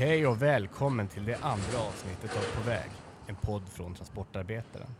Hej 0.00 0.26
och 0.26 0.42
välkommen 0.42 1.08
till 1.08 1.24
det 1.24 1.36
andra 1.36 1.78
avsnittet 1.78 2.36
av 2.36 2.56
På 2.56 2.68
väg, 2.68 2.90
en 3.26 3.36
podd 3.36 3.68
från 3.68 3.94
Transportarbetaren. 3.94 4.90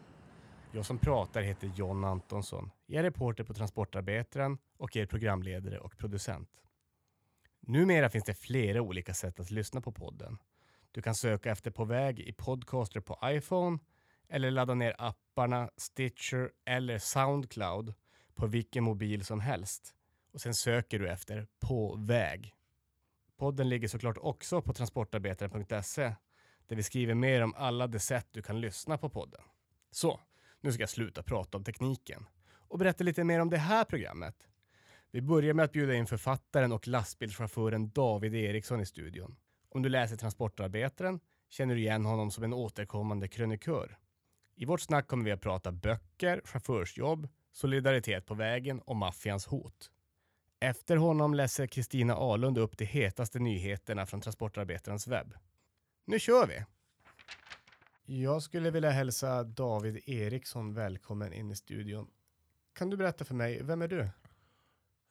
Jag 0.73 0.87
som 0.87 0.99
pratar 0.99 1.43
heter 1.43 1.71
John 1.77 2.05
Antonsson. 2.05 2.71
Jag 2.87 2.99
är 2.99 3.03
reporter 3.03 3.45
på 3.45 3.55
Transportarbetaren 3.55 4.59
och 4.79 4.97
er 4.97 5.07
programledare 5.07 5.79
och 5.79 5.99
producent. 5.99 6.49
Numera 7.61 8.11
finns 8.11 8.25
det 8.25 8.35
flera 8.35 8.83
olika 8.83 9.15
sätt 9.15 9.41
att 9.41 9.51
lyssna 9.51 9.81
på 9.81 9.93
podden. 9.93 10.39
Du 10.91 11.03
kan 11.03 11.15
söka 11.15 11.51
efter 11.51 11.71
På 11.71 11.85
väg 11.85 12.21
i 12.21 12.33
Podcaster 12.33 13.01
på 13.01 13.19
iPhone 13.25 13.79
eller 14.29 14.51
ladda 14.51 14.75
ner 14.75 14.95
apparna 14.99 15.71
Stitcher 15.77 16.51
eller 16.65 16.99
Soundcloud 16.99 17.95
på 18.35 18.47
vilken 18.47 18.85
mobil 18.85 19.25
som 19.25 19.41
helst. 19.41 19.95
Och 20.33 20.41
sen 20.41 20.55
söker 20.55 20.99
du 20.99 21.09
efter 21.09 21.47
På 21.61 21.97
väg. 21.97 22.55
Podden 23.41 23.69
ligger 23.69 23.89
såklart 23.89 24.19
också 24.21 24.63
på 24.63 24.73
transportarbetaren.se 24.73 26.15
där 26.67 26.77
vi 26.77 26.83
skriver 26.83 27.15
mer 27.15 27.43
om 27.43 27.55
alla 27.57 27.87
de 27.87 27.99
sätt 27.99 28.27
du 28.31 28.43
kan 28.43 28.61
lyssna 28.61 28.99
på 28.99 29.09
podden. 29.11 29.41
Så, 29.91 30.21
nu 30.61 30.73
ska 30.73 30.83
jag 30.83 30.91
sluta 30.91 31.23
prata 31.23 31.59
om 31.59 31.65
tekniken 31.65 32.27
och 32.69 32.79
berätta 32.79 33.05
lite 33.05 33.25
mer 33.25 33.41
om 33.41 33.51
det 33.51 33.57
här 33.57 33.85
programmet. 33.85 34.35
Vi 35.11 35.23
börjar 35.23 35.55
med 35.55 35.65
att 35.65 35.73
bjuda 35.73 35.95
in 35.95 36.07
författaren 36.07 36.73
och 36.73 36.89
lastbilschauffören 36.89 37.91
David 37.91 38.35
Eriksson 38.35 38.81
i 38.81 38.87
studion. 38.87 39.37
Om 39.69 39.83
du 39.83 39.89
läser 39.89 40.17
Transportarbetaren 40.17 41.21
känner 41.49 41.75
du 41.75 41.81
igen 41.81 42.05
honom 42.05 42.31
som 42.31 42.45
en 42.45 42.55
återkommande 42.55 43.29
krönikör. 43.29 43.99
I 44.57 44.65
vårt 44.65 44.81
snack 44.81 45.07
kommer 45.07 45.25
vi 45.25 45.33
att 45.33 45.41
prata 45.41 45.73
böcker, 45.73 46.41
chaufförsjobb, 46.45 47.29
solidaritet 47.53 48.27
på 48.27 48.35
vägen 48.35 48.81
och 48.81 48.97
maffians 48.97 49.47
hot. 49.47 49.91
Efter 50.63 50.97
honom 50.97 51.35
läser 51.35 51.67
Kristina 51.67 52.15
Alund 52.15 52.59
upp 52.59 52.79
de 52.79 52.85
hetaste 52.85 53.39
nyheterna 53.39 54.07
från 54.07 54.21
Transportarbetarens 54.21 55.07
webb. 55.07 55.35
Nu 56.05 56.19
kör 56.19 56.47
vi! 56.47 56.65
Jag 58.05 58.43
skulle 58.43 58.71
vilja 58.71 58.91
hälsa 58.91 59.45
David 59.45 60.09
Eriksson 60.09 60.75
välkommen 60.75 61.33
in 61.33 61.51
i 61.51 61.57
studion. 61.57 62.11
Kan 62.73 62.91
du 62.91 62.97
berätta 62.97 63.25
för 63.25 63.35
mig, 63.35 63.63
vem 63.63 63.83
är 63.83 63.89
du? 63.89 64.09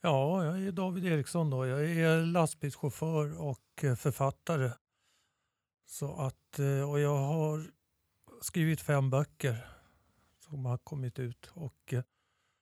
Ja, 0.01 0.45
jag 0.45 0.61
är 0.61 0.71
David 0.71 1.05
Eriksson 1.05 1.49
då. 1.49 1.65
Jag 1.65 1.91
är 1.91 2.25
lastbilschaufför 2.25 3.41
och 3.41 3.83
eh, 3.83 3.95
författare. 3.95 4.71
Så 5.85 6.15
att, 6.15 6.59
eh, 6.59 6.89
och 6.89 6.99
jag 6.99 7.17
har 7.17 7.71
skrivit 8.41 8.81
fem 8.81 9.09
böcker 9.09 9.67
som 10.39 10.65
har 10.65 10.77
kommit 10.77 11.19
ut. 11.19 11.52
Och 11.53 11.93
eh, 11.93 12.03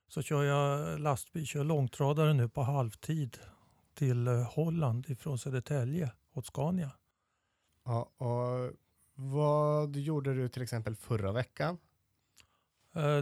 så 0.08 0.22
kör 0.22 0.44
jag 0.44 1.00
lastbil, 1.00 1.46
kör 1.46 1.64
långtradare 1.64 2.34
nu 2.34 2.50
på 2.50 2.62
halvtid 2.62 3.38
till 3.94 4.28
Holland 4.28 5.10
ifrån 5.10 5.38
Södertälje 5.38 6.12
åt 6.34 6.46
Scania. 6.46 6.92
Ja, 7.86 8.02
och 8.18 8.72
vad 9.16 9.96
gjorde 9.96 10.34
du 10.34 10.50
till 10.50 10.62
exempel 10.62 10.96
förra 10.96 11.32
veckan? 11.32 11.78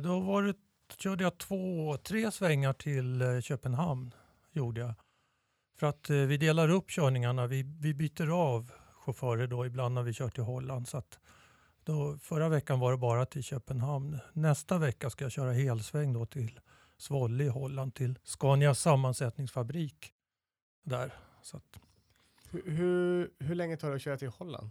Då 0.01 0.19
var 0.19 0.43
det 0.43 0.55
körde 0.97 1.23
jag 1.23 1.37
två, 1.37 1.97
tre 1.97 2.31
svängar 2.31 2.73
till 2.73 3.21
eh, 3.21 3.41
Köpenhamn. 3.41 4.13
gjorde 4.51 4.81
jag. 4.81 4.93
För 5.79 5.87
att 5.87 6.09
eh, 6.09 6.15
vi 6.15 6.37
delar 6.37 6.69
upp 6.69 6.89
körningarna. 6.89 7.47
Vi, 7.47 7.63
vi 7.63 7.93
byter 7.93 8.29
av 8.29 8.71
chaufförer 8.93 9.47
då 9.47 9.65
ibland 9.65 9.95
när 9.95 10.03
vi 10.03 10.13
kör 10.13 10.29
till 10.29 10.43
Holland. 10.43 10.87
Så 10.87 11.03
då, 11.83 12.17
förra 12.17 12.49
veckan 12.49 12.79
var 12.79 12.91
det 12.91 12.97
bara 12.97 13.25
till 13.25 13.43
Köpenhamn. 13.43 14.19
Nästa 14.33 14.77
vecka 14.77 15.09
ska 15.09 15.25
jag 15.25 15.31
köra 15.31 15.51
helsväng 15.51 16.13
då 16.13 16.25
till 16.25 16.59
Svolle 16.97 17.43
i 17.43 17.47
Holland 17.47 17.93
till 17.95 18.19
Scanias 18.23 18.79
sammansättningsfabrik 18.79 20.13
där. 20.83 21.13
Så 21.41 21.57
att, 21.57 21.79
hur, 22.49 22.71
hur, 22.71 23.31
hur 23.39 23.55
länge 23.55 23.77
tar 23.77 23.89
det 23.89 23.95
att 23.95 24.01
köra 24.01 24.17
till 24.17 24.27
Holland? 24.27 24.69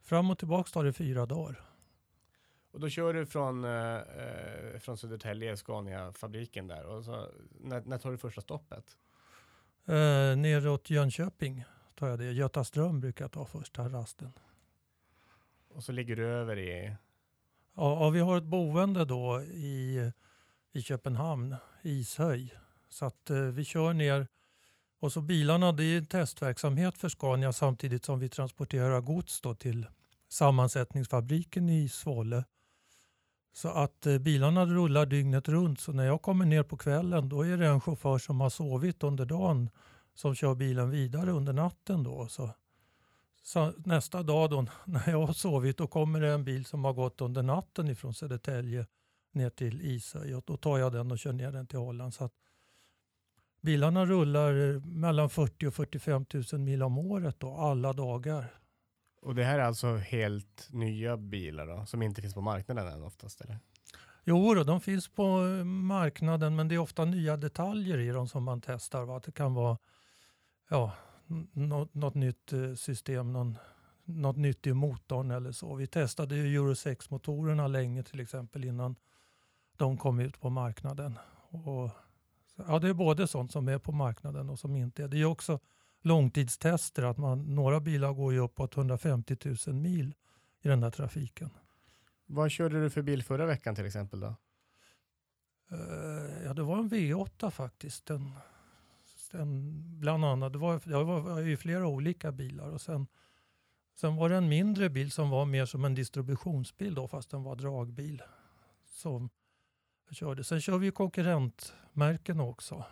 Fram 0.00 0.30
och 0.30 0.38
tillbaka 0.38 0.70
tar 0.70 0.84
det 0.84 0.92
fyra 0.92 1.26
dagar. 1.26 1.60
Och 2.70 2.80
då 2.80 2.88
kör 2.88 3.14
du 3.14 3.26
från, 3.26 3.64
eh, 3.64 3.96
eh, 3.96 4.78
från 4.78 4.98
Södertälje, 4.98 5.56
Scania-fabriken 5.56 6.66
där. 6.66 6.86
Och 6.86 7.04
så, 7.04 7.30
när, 7.60 7.80
när 7.80 7.98
tar 7.98 8.10
du 8.10 8.18
första 8.18 8.40
stoppet? 8.40 8.96
Eh, 9.84 10.36
neråt 10.36 10.90
Jönköping 10.90 11.64
tar 11.94 12.08
jag 12.08 12.18
det. 12.18 12.32
Götaström 12.32 13.00
brukar 13.00 13.24
jag 13.24 13.32
ta 13.32 13.44
första 13.44 13.88
rasten. 13.88 14.32
Och 15.68 15.84
så 15.84 15.92
ligger 15.92 16.16
du 16.16 16.26
över 16.26 16.58
i? 16.58 16.96
Ja, 17.74 18.04
ja 18.04 18.10
vi 18.10 18.20
har 18.20 18.38
ett 18.38 18.44
boende 18.44 19.04
då 19.04 19.42
i, 19.42 20.12
i 20.76 20.82
Köpenhamn, 20.82 21.56
Ishöj. 21.82 22.54
Så 22.88 23.06
att 23.06 23.30
eh, 23.30 23.36
vi 23.36 23.64
kör 23.64 23.92
ner 23.92 24.26
och 25.00 25.12
så 25.12 25.20
bilarna, 25.20 25.72
det 25.72 25.84
är 25.84 26.00
testverksamhet 26.00 26.98
för 26.98 27.08
Scania 27.08 27.52
samtidigt 27.52 28.04
som 28.04 28.18
vi 28.18 28.28
transporterar 28.28 29.00
gods 29.00 29.40
då 29.40 29.54
till 29.54 29.86
sammansättningsfabriken 30.28 31.68
i 31.68 31.88
Svåle. 31.88 32.44
Så 33.52 33.68
att 33.68 34.06
eh, 34.06 34.18
bilarna 34.18 34.66
rullar 34.66 35.06
dygnet 35.06 35.48
runt. 35.48 35.80
Så 35.80 35.92
när 35.92 36.04
jag 36.04 36.22
kommer 36.22 36.44
ner 36.44 36.62
på 36.62 36.76
kvällen 36.76 37.28
då 37.28 37.42
är 37.46 37.56
det 37.56 37.66
en 37.66 37.80
chaufför 37.80 38.18
som 38.18 38.40
har 38.40 38.50
sovit 38.50 39.02
under 39.02 39.24
dagen 39.24 39.70
som 40.14 40.34
kör 40.34 40.54
bilen 40.54 40.90
vidare 40.90 41.30
under 41.30 41.52
natten. 41.52 42.02
Då. 42.02 42.28
Så, 42.28 42.50
så 43.42 43.72
nästa 43.76 44.22
dag 44.22 44.50
då, 44.50 44.66
när 44.84 45.10
jag 45.10 45.26
har 45.26 45.34
sovit 45.34 45.76
då 45.78 45.86
kommer 45.86 46.20
det 46.20 46.32
en 46.32 46.44
bil 46.44 46.64
som 46.64 46.84
har 46.84 46.92
gått 46.92 47.20
under 47.20 47.42
natten 47.42 47.88
ifrån 47.88 48.14
Södertälje 48.14 48.86
ner 49.36 49.50
till 49.50 50.00
och 50.36 50.42
då 50.46 50.56
tar 50.56 50.78
jag 50.78 50.92
den 50.92 51.10
och 51.10 51.18
kör 51.18 51.32
ner 51.32 51.52
den 51.52 51.66
till 51.66 51.78
Holland. 51.78 52.14
Så 52.14 52.24
att 52.24 52.32
bilarna 53.60 54.06
rullar 54.06 54.74
eh, 54.74 54.80
mellan 54.84 55.30
40 55.30 55.66
och 55.66 55.74
45 55.74 56.24
000 56.52 56.60
mil 56.60 56.82
om 56.82 56.98
året 56.98 57.40
då, 57.40 57.54
alla 57.54 57.92
dagar. 57.92 58.54
Och 59.22 59.34
det 59.34 59.44
här 59.44 59.58
är 59.58 59.62
alltså 59.62 59.96
helt 59.96 60.68
nya 60.70 61.16
bilar 61.16 61.66
då, 61.66 61.86
som 61.86 62.02
inte 62.02 62.22
finns 62.22 62.34
på 62.34 62.40
marknaden 62.40 62.88
än 62.88 63.02
oftast? 63.02 63.40
Eller? 63.40 63.58
Jo, 64.24 64.54
då, 64.54 64.64
de 64.64 64.80
finns 64.80 65.08
på 65.08 65.38
marknaden 65.64 66.56
men 66.56 66.68
det 66.68 66.74
är 66.74 66.78
ofta 66.78 67.04
nya 67.04 67.36
detaljer 67.36 67.98
i 67.98 68.08
dem 68.08 68.28
som 68.28 68.44
man 68.44 68.60
testar. 68.60 69.04
Va? 69.04 69.20
Det 69.24 69.32
kan 69.32 69.54
vara 69.54 69.78
ja, 70.68 70.92
något, 71.52 71.94
något 71.94 72.14
nytt 72.14 72.52
eh, 72.52 72.74
system, 72.74 73.32
någon, 73.32 73.58
något 74.04 74.36
nytt 74.36 74.66
i 74.66 74.72
motorn 74.72 75.30
eller 75.30 75.52
så. 75.52 75.74
Vi 75.74 75.86
testade 75.86 76.36
ju 76.36 76.56
Euro 76.56 76.72
6-motorerna 76.72 77.68
länge 77.68 78.02
till 78.02 78.20
exempel 78.20 78.64
innan 78.64 78.96
de 79.78 79.96
kom 79.96 80.20
ut 80.20 80.40
på 80.40 80.50
marknaden. 80.50 81.18
Och, 81.50 81.90
ja, 82.56 82.78
det 82.78 82.88
är 82.88 82.94
både 82.94 83.26
sånt 83.26 83.52
som 83.52 83.68
är 83.68 83.78
på 83.78 83.92
marknaden 83.92 84.50
och 84.50 84.58
som 84.58 84.76
inte 84.76 85.04
är. 85.04 85.08
Det 85.08 85.20
är 85.20 85.24
också 85.24 85.60
långtidstester. 86.02 87.02
Att 87.02 87.18
man, 87.18 87.54
några 87.54 87.80
bilar 87.80 88.12
går 88.12 88.32
ju 88.32 88.38
uppåt 88.38 88.76
150 88.76 89.36
000 89.66 89.76
mil 89.76 90.14
i 90.62 90.68
den 90.68 90.82
här 90.82 90.90
trafiken. 90.90 91.50
Vad 92.26 92.50
körde 92.50 92.80
du 92.80 92.90
för 92.90 93.02
bil 93.02 93.22
förra 93.22 93.46
veckan 93.46 93.74
till 93.74 93.86
exempel? 93.86 94.20
då? 94.20 94.34
Uh, 95.72 96.44
ja, 96.44 96.54
det 96.54 96.62
var 96.62 96.78
en 96.78 96.90
V8 96.90 97.50
faktiskt. 97.50 98.06
Den, 98.06 98.32
den, 99.32 99.82
bland 99.98 100.24
annat. 100.24 100.52
Det 100.52 100.58
var, 100.58 100.80
det 100.84 101.04
var 101.04 101.40
ju 101.40 101.56
flera 101.56 101.86
olika 101.86 102.32
bilar. 102.32 102.68
Och 102.68 102.80
sen, 102.80 103.06
sen 103.94 104.16
var 104.16 104.28
det 104.28 104.36
en 104.36 104.48
mindre 104.48 104.90
bil 104.90 105.10
som 105.10 105.30
var 105.30 105.44
mer 105.44 105.66
som 105.66 105.84
en 105.84 105.94
distributionsbil 105.94 106.94
då, 106.94 107.08
fast 107.08 107.30
den 107.30 107.42
var 107.42 107.56
dragbil. 107.56 108.22
Som 108.84 109.30
jag 110.06 110.16
körde. 110.16 110.44
Sen 110.44 110.60
kör 110.60 110.78
vi 110.78 110.90
konkurrentmärken 110.90 112.40
också. 112.40 112.84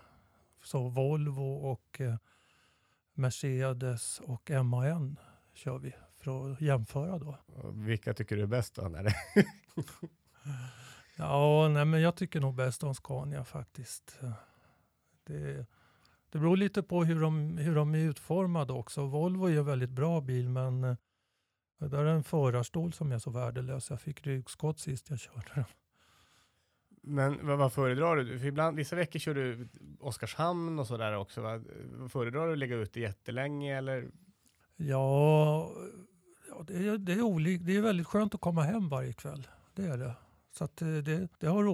Så 0.63 0.89
Volvo 0.89 1.55
och 1.55 2.01
eh, 2.01 2.17
Mercedes 3.15 4.21
och 4.21 4.51
MAN 4.65 5.19
kör 5.55 5.79
vi 5.79 5.95
för 6.17 6.53
att 6.53 6.61
jämföra 6.61 7.19
då. 7.19 7.39
Vilka 7.73 8.15
tycker 8.15 8.37
du 8.37 8.43
är 8.43 8.47
bäst 8.47 8.75
då? 8.75 8.83
Ja, 11.17 11.69
nej, 11.69 11.85
men 11.85 12.01
jag 12.01 12.17
tycker 12.17 12.41
nog 12.41 12.55
bäst 12.55 12.83
om 12.83 12.95
Scania 12.95 13.45
faktiskt. 13.45 14.19
Det, 15.25 15.67
det 16.31 16.39
beror 16.39 16.57
lite 16.57 16.83
på 16.83 17.05
hur 17.05 17.21
de, 17.21 17.59
hur 17.59 17.75
de 17.75 17.95
är 17.95 17.99
utformade 17.99 18.73
också. 18.73 19.07
Volvo 19.07 19.47
är 19.47 19.59
en 19.59 19.65
väldigt 19.67 19.91
bra 19.91 20.21
bil 20.21 20.49
men 20.49 20.85
eh, 20.85 20.97
det 21.79 21.89
där 21.89 22.05
är 22.05 22.15
en 22.15 22.25
förarstol 22.25 22.93
som 22.93 23.13
är 23.13 23.19
så 23.19 23.31
värdelös. 23.31 23.91
Jag 23.91 24.01
fick 24.01 24.27
ryggskott 24.27 24.79
sist 24.81 25.11
jag 25.11 25.19
körde 25.19 25.51
den. 25.55 25.65
Men 27.07 27.47
vad, 27.47 27.59
vad 27.59 27.73
föredrar 27.73 28.17
du? 28.17 28.39
För 28.39 28.47
ibland, 28.47 28.77
vissa 28.77 28.97
veckor 28.97 29.19
kör 29.19 29.35
du 29.35 29.69
Oskarshamn 30.01 30.79
och 30.79 30.87
sådär 30.87 31.17
också. 31.17 31.41
Va? 31.41 31.61
Föredrar 32.09 32.47
du 32.47 32.53
att 32.53 32.59
ligga 32.59 32.77
ute 32.77 33.01
jättelänge 33.01 33.79
eller? 33.79 34.11
Ja, 34.77 35.73
ja 36.49 36.63
det, 36.67 36.89
är, 36.89 36.99
det, 36.99 37.13
är 37.13 37.23
olik, 37.23 37.61
det 37.65 37.77
är 37.77 37.83
väldigt 37.83 38.07
skönt 38.07 38.35
att 38.35 38.41
komma 38.41 38.63
hem 38.63 38.89
varje 38.89 39.13
kväll. 39.13 39.49
Det 39.75 39.87
är 39.87 39.99
det. 39.99 40.15
Så 40.53 40.65
att 40.65 40.83
eh, 40.83 40.89
det, 40.89 41.29
det 41.39 41.47
har 41.47 41.65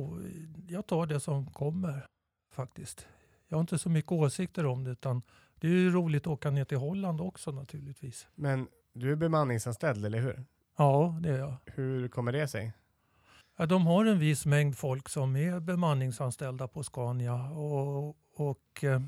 jag 0.69 0.87
tar 0.87 1.07
det 1.07 1.21
som 1.21 1.47
kommer 1.47 2.07
faktiskt. 2.53 3.07
Jag 3.49 3.57
har 3.57 3.61
inte 3.61 3.79
så 3.79 3.91
mycket 3.91 4.13
åsikter 4.13 4.67
om 4.67 4.85
det 4.85 4.91
utan 4.91 5.23
det 5.55 5.67
är 5.67 5.73
ju 5.73 5.91
roligt 5.91 6.23
att 6.23 6.33
åka 6.33 6.51
ner 6.51 6.65
till 6.65 6.79
Holland 6.79 7.21
också 7.21 7.51
naturligtvis. 7.51 8.27
Men 8.35 8.69
du 8.93 9.13
är 9.13 9.17
bemanningsanställd, 9.17 10.07
eller 10.07 10.21
hur? 10.21 10.45
Ja, 10.77 11.19
det 11.21 11.29
är 11.29 11.39
jag. 11.39 11.57
Hur 11.67 12.09
kommer 12.09 12.33
det 12.33 12.49
sig? 12.49 12.73
Ja, 13.61 13.67
de 13.67 13.87
har 13.87 14.05
en 14.05 14.19
viss 14.19 14.47
mängd 14.47 14.79
folk 14.79 15.09
som 15.09 15.37
är 15.37 15.61
bemanningsanställda 15.61 16.69
på 16.69 16.83
Scania 16.83 17.35
och, 17.35 18.17
och 18.37 18.85
eh, 18.85 19.01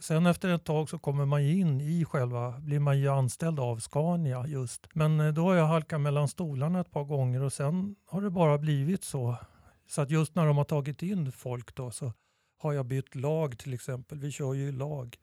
Sen 0.00 0.26
efter 0.26 0.48
ett 0.48 0.64
tag 0.64 0.88
så 0.88 0.98
kommer 0.98 1.26
man 1.26 1.44
ju 1.44 1.60
in 1.60 1.80
i 1.80 2.04
själva, 2.04 2.60
blir 2.60 2.78
man 2.78 2.98
ju 2.98 3.08
anställd 3.08 3.60
av 3.60 3.78
Scania 3.78 4.46
just. 4.46 4.86
Men 4.92 5.20
eh, 5.20 5.32
då 5.32 5.42
har 5.42 5.54
jag 5.54 5.66
halkat 5.66 6.00
mellan 6.00 6.28
stolarna 6.28 6.80
ett 6.80 6.90
par 6.90 7.04
gånger 7.04 7.42
och 7.42 7.52
sen 7.52 7.96
har 8.06 8.22
det 8.22 8.30
bara 8.30 8.58
blivit 8.58 9.04
så. 9.04 9.36
Så 9.86 10.02
att 10.02 10.10
just 10.10 10.34
när 10.34 10.46
de 10.46 10.56
har 10.56 10.64
tagit 10.64 11.02
in 11.02 11.32
folk 11.32 11.74
då 11.74 11.90
så 11.90 12.12
har 12.58 12.72
jag 12.72 12.86
bytt 12.86 13.14
lag 13.14 13.58
till 13.58 13.74
exempel. 13.74 14.18
Vi 14.18 14.32
kör 14.32 14.54
ju 14.54 14.68
i 14.68 14.72
lag. 14.72 15.16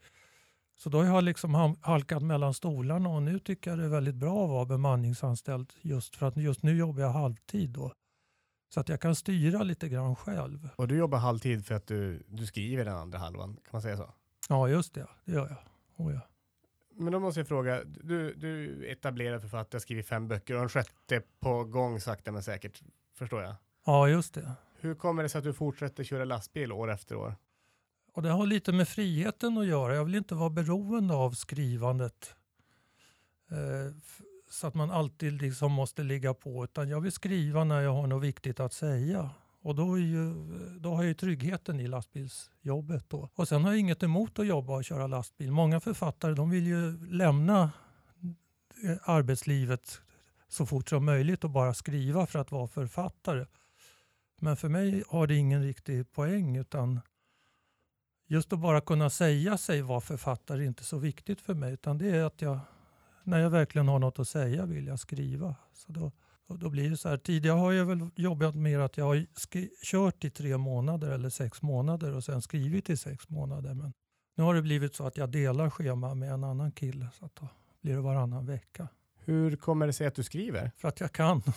Så 0.78 0.90
då 0.90 0.98
har 0.98 1.06
jag 1.06 1.24
liksom 1.24 1.78
halkat 1.82 2.24
mellan 2.24 2.54
stolarna 2.54 3.10
och 3.10 3.24
nu 3.24 3.40
tycker 3.40 3.70
jag 3.72 3.80
det 3.80 3.86
är 3.86 3.90
väldigt 3.90 4.16
bra 4.16 4.44
att 4.44 4.50
vara 4.50 4.66
bemanningsanställd 4.66 5.74
just 5.82 6.16
för 6.16 6.26
att 6.26 6.38
just 6.38 6.64
nu 6.64 6.78
jobbar 6.78 7.02
jag 7.02 7.10
halvtid 7.10 7.70
då. 7.70 7.94
Så 8.70 8.80
att 8.80 8.90
jag 8.90 9.02
kan 9.02 9.16
styra 9.16 9.64
lite 9.64 9.90
grann 9.90 10.16
själv. 10.16 10.70
Och 10.76 10.88
du 10.88 10.98
jobbar 10.98 11.18
halvtid 11.18 11.66
för 11.66 11.76
att 11.76 11.88
du, 11.88 12.24
du 12.28 12.46
skriver 12.46 12.86
den 12.86 12.96
andra 12.96 13.18
halvan, 13.18 13.54
kan 13.54 13.70
man 13.72 13.82
säga 13.82 13.98
så? 13.98 14.14
Ja, 14.50 14.70
just 14.70 14.94
det. 14.94 15.08
Det 15.26 15.32
gör 15.32 15.48
jag. 15.48 15.58
Oh, 16.06 16.14
ja. 16.14 16.22
Men 16.96 17.14
då 17.14 17.20
måste 17.20 17.40
jag 17.40 17.48
fråga, 17.48 17.84
du, 17.84 18.34
du 18.34 18.86
etablerad 18.92 19.42
författare, 19.42 19.82
skriver 19.82 20.04
fem 20.04 20.28
böcker 20.28 20.56
och 20.56 20.62
en 20.62 20.70
sjätte 20.70 21.22
på 21.40 21.64
gång 21.64 22.00
sakta 22.00 22.32
men 22.32 22.44
säkert, 22.44 22.82
förstår 23.16 23.44
jag? 23.44 23.56
Ja, 23.86 24.10
just 24.10 24.34
det. 24.34 24.52
Hur 24.80 24.96
kommer 24.96 25.24
det 25.24 25.30
sig 25.30 25.40
att 25.40 25.46
du 25.46 25.54
fortsätter 25.54 26.04
köra 26.04 26.26
lastbil 26.26 26.72
år 26.72 26.92
efter 26.92 27.16
år? 27.16 27.36
Och 28.14 28.22
det 28.22 28.30
har 28.30 28.46
lite 28.46 28.72
med 28.72 28.88
friheten 28.88 29.58
att 29.58 29.66
göra. 29.66 29.96
Jag 29.96 30.06
vill 30.06 30.16
inte 30.16 30.36
vara 30.36 30.50
beroende 30.50 31.14
av 31.14 31.32
skrivandet. 31.32 32.36
Eh, 33.52 33.94
så 34.50 34.68
att 34.68 34.74
man 34.74 34.92
alltid 34.92 35.42
liksom 35.42 35.72
måste 35.72 36.04
ligga 36.04 36.34
på. 36.34 36.64
Utan 36.64 36.90
jag 36.90 37.02
vill 37.02 37.12
skriva 37.12 37.64
när 37.64 37.82
jag 37.82 37.94
har 37.94 38.08
något 38.08 38.24
viktigt 38.24 38.60
att 38.60 38.74
säga. 38.74 39.30
Och 39.62 39.76
då, 39.76 39.98
ju, 39.98 40.34
då 40.80 40.90
har 40.90 41.04
jag 41.04 41.08
ju 41.08 41.14
tryggheten 41.14 41.80
i 41.80 41.88
lastbilsjobbet. 41.88 43.10
Då. 43.10 43.30
Och 43.36 43.48
sen 43.48 43.64
har 43.64 43.72
jag 43.72 43.80
inget 43.80 44.04
emot 44.04 44.40
att 44.40 44.48
jobba 44.48 44.76
och 44.76 44.84
köra 44.84 45.08
lastbil. 45.08 45.52
Många 45.52 45.80
författare 45.80 46.34
de 46.34 46.50
vill 46.50 46.68
ju 46.68 47.08
lämna 47.08 47.72
eh, 48.84 48.98
arbetslivet 49.04 50.02
så 50.48 50.66
fort 50.66 50.90
som 50.90 51.06
möjligt 51.06 51.44
och 51.44 51.50
bara 51.50 51.74
skriva 51.74 52.28
för 52.28 52.40
att 52.40 52.52
vara 52.52 52.68
författare. 52.68 53.46
Men 54.42 54.58
för 54.58 54.70
mig 54.70 55.04
har 55.08 55.28
det 55.28 55.36
ingen 55.36 55.64
riktig 55.64 56.12
poäng 56.12 56.58
utan 56.58 57.00
just 58.28 58.54
att 58.54 58.60
bara 58.60 58.82
kunna 58.82 59.10
säga 59.10 59.58
sig 59.58 59.82
vara 59.82 60.02
författare 60.02 60.64
är 60.64 60.68
inte 60.68 60.84
så 60.84 60.98
viktigt 60.98 61.42
för 61.42 61.54
mig 61.54 61.74
utan 61.74 61.98
det 61.98 62.10
är 62.10 62.24
att 62.24 62.42
jag 62.42 62.60
när 63.28 63.40
jag 63.40 63.50
verkligen 63.50 63.88
har 63.88 64.00
något 64.00 64.20
att 64.20 64.28
säga 64.28 64.66
vill 64.66 64.88
jag 64.88 65.00
skriva. 65.00 65.56
Så 65.74 65.92
då, 65.92 66.12
då 66.48 66.70
blir 66.70 66.90
det 66.90 66.98
så 66.98 67.10
här. 67.10 67.18
Tidigare 67.18 67.58
har 67.58 67.72
jag 67.72 67.86
väl 67.86 68.10
jobbat 68.16 68.56
med 68.56 68.80
att 68.80 68.98
jag 68.98 69.06
har 69.06 69.26
kört 69.86 70.24
i 70.24 70.30
tre 70.30 70.58
månader 70.58 71.12
eller 71.12 71.30
sex 71.30 71.62
månader 71.62 72.16
och 72.16 72.24
sen 72.24 72.42
skrivit 72.42 72.90
i 72.90 72.98
sex 72.98 73.30
månader. 73.30 73.74
Men 73.74 73.94
nu 74.36 74.44
har 74.44 74.54
det 74.54 74.62
blivit 74.62 74.96
så 74.96 75.08
att 75.08 75.18
jag 75.18 75.30
delar 75.30 75.70
schema 75.70 76.14
med 76.14 76.32
en 76.32 76.44
annan 76.44 76.72
kille 76.72 77.10
så 77.20 77.26
att 77.26 77.36
då 77.36 77.48
blir 77.82 77.96
det 77.96 78.02
varannan 78.02 78.46
vecka. 78.46 78.88
Hur 79.16 79.56
kommer 79.56 79.88
det 79.88 79.94
sig 79.94 80.08
att 80.08 80.16
du 80.16 80.24
skriver? 80.24 80.72
För 80.78 80.88
att 80.88 81.00
jag 81.00 81.12
kan. 81.12 81.44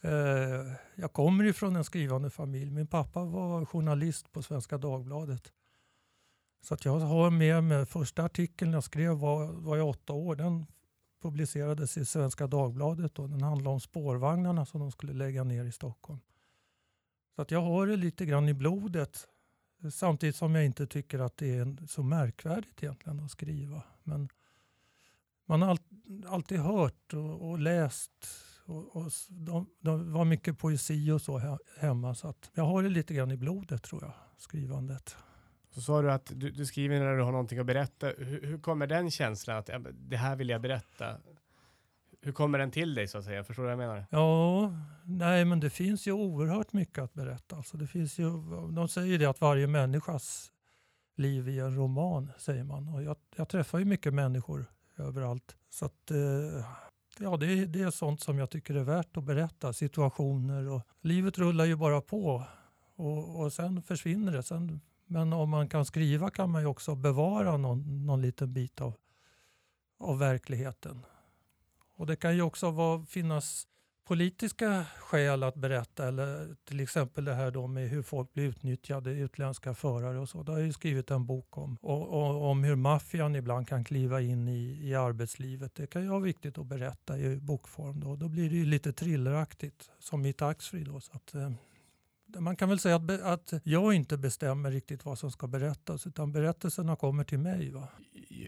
Eh, 0.00 0.72
jag 0.94 1.12
kommer 1.12 1.44
ifrån 1.44 1.76
en 1.76 1.84
skrivande 1.84 2.30
familj. 2.30 2.70
Min 2.70 2.86
pappa 2.86 3.24
var 3.24 3.64
journalist 3.64 4.32
på 4.32 4.42
Svenska 4.42 4.78
Dagbladet. 4.78 5.52
Så 6.60 6.74
att 6.74 6.84
jag 6.84 6.98
har 6.98 7.30
med 7.30 7.64
mig 7.64 7.86
första 7.86 8.24
artikeln 8.24 8.72
jag 8.72 8.84
skrev 8.84 9.12
var, 9.12 9.46
var 9.46 9.76
jag 9.76 9.88
åtta 9.88 10.12
år. 10.12 10.36
Den 10.36 10.66
publicerades 11.22 11.96
i 11.96 12.04
Svenska 12.04 12.46
Dagbladet 12.46 13.18
och 13.18 13.30
den 13.30 13.42
handlade 13.42 13.74
om 13.74 13.80
spårvagnarna 13.80 14.66
som 14.66 14.80
de 14.80 14.92
skulle 14.92 15.12
lägga 15.12 15.44
ner 15.44 15.64
i 15.64 15.72
Stockholm. 15.72 16.20
Så 17.36 17.42
att 17.42 17.50
jag 17.50 17.60
har 17.60 17.86
det 17.86 17.96
lite 17.96 18.26
grann 18.26 18.48
i 18.48 18.54
blodet. 18.54 19.28
Samtidigt 19.92 20.36
som 20.36 20.54
jag 20.54 20.64
inte 20.64 20.86
tycker 20.86 21.18
att 21.18 21.36
det 21.36 21.54
är 21.54 21.86
så 21.86 22.02
märkvärdigt 22.02 22.82
egentligen 22.82 23.20
att 23.20 23.30
skriva. 23.30 23.82
Men 24.02 24.28
man 25.46 25.62
har 25.62 25.78
alltid 26.26 26.58
hört 26.58 27.14
och, 27.14 27.50
och 27.50 27.58
läst 27.58 28.28
och, 28.64 28.96
och 28.96 29.12
de, 29.28 29.66
de, 29.80 30.12
var 30.12 30.24
mycket 30.24 30.58
poesi 30.58 31.10
och 31.10 31.22
så 31.22 31.58
hemma 31.78 32.14
så 32.14 32.28
att 32.28 32.50
jag 32.54 32.64
har 32.64 32.82
det 32.82 32.88
lite 32.88 33.14
grann 33.14 33.30
i 33.30 33.36
blodet 33.36 33.82
tror 33.82 34.02
jag, 34.02 34.12
skrivandet. 34.36 35.16
Så 35.78 35.82
sa 35.82 36.02
du 36.02 36.12
att 36.12 36.32
du, 36.34 36.50
du, 36.50 36.66
skriver 36.66 37.00
när 37.00 37.16
du 37.16 37.22
har 37.22 37.32
någonting 37.32 37.58
att 37.58 37.66
berätta. 37.66 38.06
Hur, 38.06 38.42
hur 38.42 38.58
kommer 38.58 38.86
den 38.86 39.10
känslan 39.10 39.56
att 39.56 39.70
det 39.92 40.16
här 40.16 40.36
vill 40.36 40.48
jag 40.48 40.60
berätta? 40.60 41.16
Hur 42.20 42.32
kommer 42.32 42.58
den 42.58 42.70
till 42.70 42.94
dig 42.94 43.08
så 43.08 43.18
att 43.18 43.24
säga? 43.24 43.44
Förstår 43.44 43.62
du 43.62 43.66
vad 43.66 43.72
jag 43.72 43.88
menar? 43.88 44.06
Ja, 44.10 44.72
nej 45.04 45.44
men 45.44 45.60
det 45.60 45.70
finns 45.70 46.06
ju 46.06 46.12
oerhört 46.12 46.72
mycket 46.72 46.98
att 46.98 47.14
berätta. 47.14 47.56
Alltså 47.56 47.76
det 47.76 47.86
finns 47.86 48.18
ju, 48.18 48.30
de 48.72 48.88
säger 48.88 49.18
det 49.18 49.26
att 49.26 49.40
varje 49.40 49.66
människas 49.66 50.52
liv 51.16 51.48
är 51.48 51.62
en 51.62 51.76
roman, 51.76 52.32
säger 52.38 52.64
man. 52.64 52.88
Och 52.88 53.02
jag, 53.02 53.16
jag 53.36 53.48
träffar 53.48 53.78
ju 53.78 53.84
mycket 53.84 54.14
människor 54.14 54.66
överallt. 54.96 55.56
Så 55.70 55.84
att, 55.84 56.10
eh, 56.10 56.66
ja, 57.18 57.36
det, 57.36 57.66
det 57.66 57.82
är 57.82 57.90
sånt 57.90 58.20
som 58.20 58.38
jag 58.38 58.50
tycker 58.50 58.74
är 58.74 58.84
värt 58.84 59.16
att 59.16 59.24
berätta. 59.24 59.72
Situationer 59.72 60.68
och 60.68 60.82
livet 61.00 61.38
rullar 61.38 61.64
ju 61.64 61.76
bara 61.76 62.00
på. 62.00 62.44
Och, 62.96 63.40
och 63.40 63.52
sen 63.52 63.82
försvinner 63.82 64.32
det. 64.32 64.42
Sen 64.42 64.80
men 65.08 65.32
om 65.32 65.50
man 65.50 65.68
kan 65.68 65.84
skriva 65.84 66.30
kan 66.30 66.50
man 66.50 66.62
ju 66.62 66.66
också 66.66 66.94
bevara 66.94 67.56
någon, 67.56 68.06
någon 68.06 68.22
liten 68.22 68.52
bit 68.52 68.80
av, 68.80 68.94
av 69.98 70.18
verkligheten. 70.18 71.04
Och 71.96 72.06
det 72.06 72.16
kan 72.16 72.36
ju 72.36 72.42
också 72.42 72.70
vara, 72.70 73.06
finnas 73.06 73.66
politiska 74.08 74.84
skäl 74.98 75.42
att 75.42 75.54
berätta 75.54 76.08
eller 76.08 76.56
till 76.64 76.80
exempel 76.80 77.24
det 77.24 77.34
här 77.34 77.50
då 77.50 77.66
med 77.66 77.88
hur 77.88 78.02
folk 78.02 78.34
blir 78.34 78.44
utnyttjade, 78.44 79.10
utländska 79.10 79.74
förare 79.74 80.18
och 80.18 80.28
så. 80.28 80.42
Det 80.42 80.52
har 80.52 80.58
jag 80.58 80.66
ju 80.66 80.72
skrivit 80.72 81.10
en 81.10 81.26
bok 81.26 81.58
om. 81.58 81.78
Och, 81.80 82.08
och 82.08 82.50
om 82.50 82.64
hur 82.64 82.76
maffian 82.76 83.36
ibland 83.36 83.68
kan 83.68 83.84
kliva 83.84 84.20
in 84.20 84.48
i, 84.48 84.88
i 84.88 84.94
arbetslivet. 84.94 85.74
Det 85.74 85.86
kan 85.86 86.02
ju 86.02 86.08
vara 86.08 86.20
viktigt 86.20 86.58
att 86.58 86.66
berätta 86.66 87.18
i 87.18 87.36
bokform. 87.36 88.00
Då, 88.00 88.16
då 88.16 88.28
blir 88.28 88.50
det 88.50 88.56
ju 88.56 88.64
lite 88.64 88.92
thrilleraktigt 88.92 89.90
som 89.98 90.26
i 90.26 90.32
Taxfree. 90.32 90.84
Då, 90.84 91.00
så 91.00 91.12
att, 91.12 91.34
eh, 91.34 91.50
man 92.38 92.56
kan 92.56 92.68
väl 92.68 92.78
säga 92.78 92.96
att, 92.96 93.10
att 93.10 93.52
jag 93.64 93.94
inte 93.94 94.16
bestämmer 94.16 94.70
riktigt 94.70 95.04
vad 95.04 95.18
som 95.18 95.30
ska 95.30 95.46
berättas 95.46 96.06
utan 96.06 96.32
berättelserna 96.32 96.96
kommer 96.96 97.24
till 97.24 97.38
mig. 97.38 97.70
Va? 97.70 97.88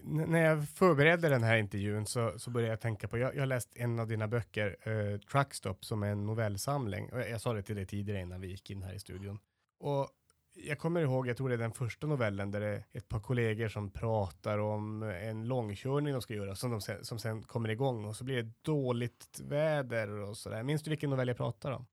när 0.03 0.41
jag 0.41 0.69
förberedde 0.69 1.29
den 1.29 1.43
här 1.43 1.57
intervjun 1.57 2.07
så, 2.07 2.39
så 2.39 2.51
började 2.51 2.73
jag 2.73 2.81
tänka 2.81 3.09
på, 3.09 3.19
jag, 3.19 3.35
jag 3.35 3.41
har 3.41 3.47
läst 3.47 3.77
en 3.77 3.99
av 3.99 4.09
dina 4.09 4.29
böcker, 4.29 4.77
eh, 4.83 5.19
Truckstop, 5.19 5.85
som 5.85 6.03
är 6.03 6.07
en 6.13 6.27
novellsamling. 6.27 7.09
Jag, 7.13 7.31
jag 7.31 7.41
sa 7.41 7.53
det 7.53 7.63
till 7.63 7.77
dig 7.77 7.87
tidigare 7.87 8.21
innan 8.21 8.41
vi 8.41 8.49
gick 8.49 8.71
in 8.71 8.83
här 8.83 8.95
i 8.95 8.99
studion. 8.99 9.39
Och 9.81 10.09
jag 10.55 10.79
kommer 10.79 11.01
ihåg, 11.01 11.29
jag 11.29 11.37
tror 11.37 11.49
det 11.49 11.55
är 11.55 11.59
den 11.59 11.73
första 11.73 12.07
novellen 12.07 12.51
där 12.51 12.61
det 12.61 12.67
är 12.67 12.85
ett 12.93 13.09
par 13.09 13.21
kollegor 13.21 13.69
som 13.69 13.91
pratar 13.91 14.59
om 14.59 15.03
en 15.03 15.49
långkörning 15.49 16.13
de 16.13 16.23
ska 16.23 16.35
göra 16.35 16.55
som, 16.55 16.71
de 16.71 16.81
sen, 16.81 17.05
som 17.05 17.19
sen 17.19 17.43
kommer 17.43 17.69
igång 17.69 18.05
och 18.05 18.17
så 18.17 18.25
blir 18.25 18.43
det 18.43 18.53
dåligt 18.63 19.41
väder 19.41 20.09
och 20.09 20.37
sådär. 20.37 20.63
Minns 20.63 20.83
du 20.83 20.91
vilken 20.91 21.11
novell 21.11 21.29
jag 21.29 21.37
pratar 21.37 21.73
om? 21.73 21.87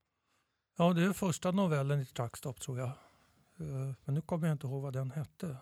Ja, 0.79 0.93
det 0.93 1.03
är 1.03 1.13
första 1.13 1.51
novellen 1.51 2.01
i 2.01 2.05
Truckstop 2.05 2.59
tror 2.59 2.79
jag. 2.79 2.87
Eh, 3.59 3.93
men 4.05 4.15
nu 4.15 4.21
kommer 4.21 4.47
jag 4.47 4.55
inte 4.55 4.67
ihåg 4.67 4.81
vad 4.81 4.93
den 4.93 5.11
hette. 5.11 5.57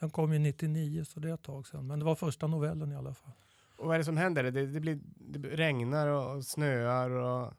Den 0.00 0.10
kom 0.10 0.32
ju 0.32 0.38
99 0.38 1.04
så 1.04 1.20
det 1.20 1.30
är 1.30 1.34
ett 1.34 1.42
tag 1.42 1.66
sedan. 1.66 1.86
Men 1.86 1.98
det 1.98 2.04
var 2.04 2.14
första 2.14 2.46
novellen 2.46 2.92
i 2.92 2.96
alla 2.96 3.14
fall. 3.14 3.32
Och 3.76 3.86
vad 3.86 3.94
är 3.94 3.98
det 3.98 4.04
som 4.04 4.16
händer? 4.16 4.42
Det, 4.42 4.66
det, 4.66 4.80
blir, 4.80 4.98
det 5.16 5.38
regnar 5.38 6.08
och 6.08 6.44
snöar 6.44 7.10
och... 7.10 7.54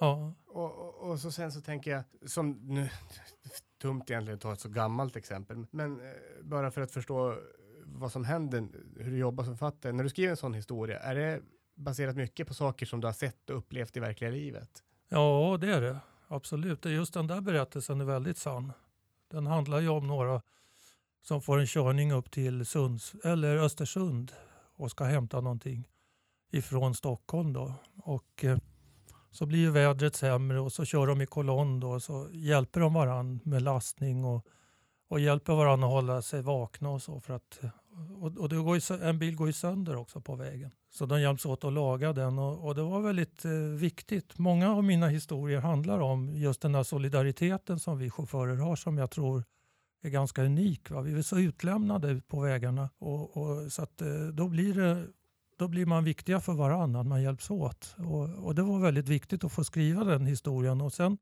Ja. 0.00 0.34
Och, 0.46 0.78
och, 0.78 1.10
och, 1.10 1.20
så 1.20 1.32
sen 1.32 1.52
så 1.52 1.60
tänker 1.60 1.90
jag, 1.90 2.30
som 2.30 2.50
nu, 2.50 2.88
dumt 3.82 4.02
egentligen 4.06 4.36
att 4.36 4.40
ta 4.40 4.52
ett 4.52 4.60
så 4.60 4.68
gammalt 4.68 5.16
exempel, 5.16 5.66
men 5.70 6.00
eh, 6.00 6.12
bara 6.42 6.70
för 6.70 6.80
att 6.80 6.90
förstå 6.90 7.38
vad 7.84 8.12
som 8.12 8.24
händer, 8.24 8.68
hur 8.96 9.10
du 9.10 9.18
jobbar 9.18 9.44
som 9.44 9.56
författare. 9.56 9.92
När 9.92 10.04
du 10.04 10.10
skriver 10.10 10.30
en 10.30 10.36
sån 10.36 10.54
historia, 10.54 10.98
är 10.98 11.14
det 11.14 11.40
baserat 11.74 12.16
mycket 12.16 12.48
på 12.48 12.54
saker 12.54 12.86
som 12.86 13.00
du 13.00 13.06
har 13.06 13.12
sett 13.12 13.50
och 13.50 13.56
upplevt 13.56 13.96
i 13.96 14.00
verkliga 14.00 14.30
livet? 14.30 14.82
Ja, 15.08 15.58
det 15.60 15.72
är 15.72 15.80
det 15.80 15.98
absolut. 16.28 16.84
Just 16.84 17.14
den 17.14 17.26
där 17.26 17.40
berättelsen 17.40 18.00
är 18.00 18.04
väldigt 18.04 18.38
sann. 18.38 18.72
Den 19.30 19.46
handlar 19.46 19.80
ju 19.80 19.88
om 19.88 20.06
några 20.06 20.42
som 21.22 21.42
får 21.42 21.58
en 21.58 21.66
körning 21.66 22.12
upp 22.12 22.30
till 22.30 22.66
Sunds, 22.66 23.14
eller 23.24 23.56
Östersund 23.56 24.32
och 24.76 24.90
ska 24.90 25.04
hämta 25.04 25.40
någonting 25.40 25.88
ifrån 26.50 26.94
Stockholm. 26.94 27.52
Då. 27.52 27.74
Och, 27.96 28.44
eh, 28.44 28.58
så 29.30 29.46
blir 29.46 29.58
ju 29.58 29.70
vädret 29.70 30.16
sämre 30.16 30.60
och 30.60 30.72
så 30.72 30.84
kör 30.84 31.06
de 31.06 31.20
i 31.20 31.26
kolonn 31.26 31.80
då, 31.80 31.90
och 31.90 32.02
så 32.02 32.28
hjälper 32.32 32.80
de 32.80 32.94
varandra 32.94 33.40
med 33.44 33.62
lastning 33.62 34.24
och, 34.24 34.46
och 35.08 35.20
hjälper 35.20 35.52
varandra 35.52 35.86
att 35.86 35.92
hålla 35.92 36.22
sig 36.22 36.42
vakna 36.42 36.90
och 36.90 37.02
så. 37.02 37.20
För 37.20 37.34
att, 37.34 37.60
och, 38.20 38.36
och 38.36 38.48
det 38.48 38.56
går 38.56 38.76
ju, 38.76 39.02
en 39.02 39.18
bil 39.18 39.36
går 39.36 39.46
ju 39.46 39.52
sönder 39.52 39.96
också 39.96 40.20
på 40.20 40.34
vägen. 40.34 40.70
Så 40.96 41.06
de 41.06 41.20
hjälps 41.20 41.46
åt 41.46 41.64
att 41.64 41.72
laga 41.72 42.12
den 42.12 42.38
och, 42.38 42.66
och 42.66 42.74
det 42.74 42.82
var 42.82 43.00
väldigt 43.00 43.44
eh, 43.44 43.52
viktigt. 43.52 44.38
Många 44.38 44.70
av 44.70 44.84
mina 44.84 45.08
historier 45.08 45.60
handlar 45.60 45.98
om 45.98 46.34
just 46.34 46.60
den 46.60 46.74
här 46.74 46.82
solidariteten 46.82 47.80
som 47.80 47.98
vi 47.98 48.10
chaufförer 48.10 48.56
har 48.56 48.76
som 48.76 48.98
jag 48.98 49.10
tror 49.10 49.44
är 50.02 50.10
ganska 50.10 50.44
unik. 50.44 50.90
Va? 50.90 51.00
Vi 51.00 51.18
är 51.18 51.22
så 51.22 51.38
utlämnade 51.38 52.20
på 52.26 52.40
vägarna 52.40 52.90
och, 52.98 53.36
och 53.36 53.72
så 53.72 53.82
att, 53.82 54.02
eh, 54.02 54.26
då, 54.32 54.48
blir 54.48 54.74
det, 54.74 55.06
då 55.58 55.68
blir 55.68 55.86
man 55.86 56.04
viktiga 56.04 56.40
för 56.40 56.52
varandra, 56.52 57.00
att 57.00 57.06
man 57.06 57.22
hjälps 57.22 57.50
åt. 57.50 57.94
Och, 57.98 58.44
och, 58.46 58.54
det 58.54 58.62
var 58.62 58.78
väldigt 58.78 59.08
viktigt 59.08 59.44
att 59.44 59.52
få 59.52 59.64
skriva 59.64 60.04
den 60.04 60.26
historien. 60.26 60.80
Och 60.80 60.92
sen 60.92 61.18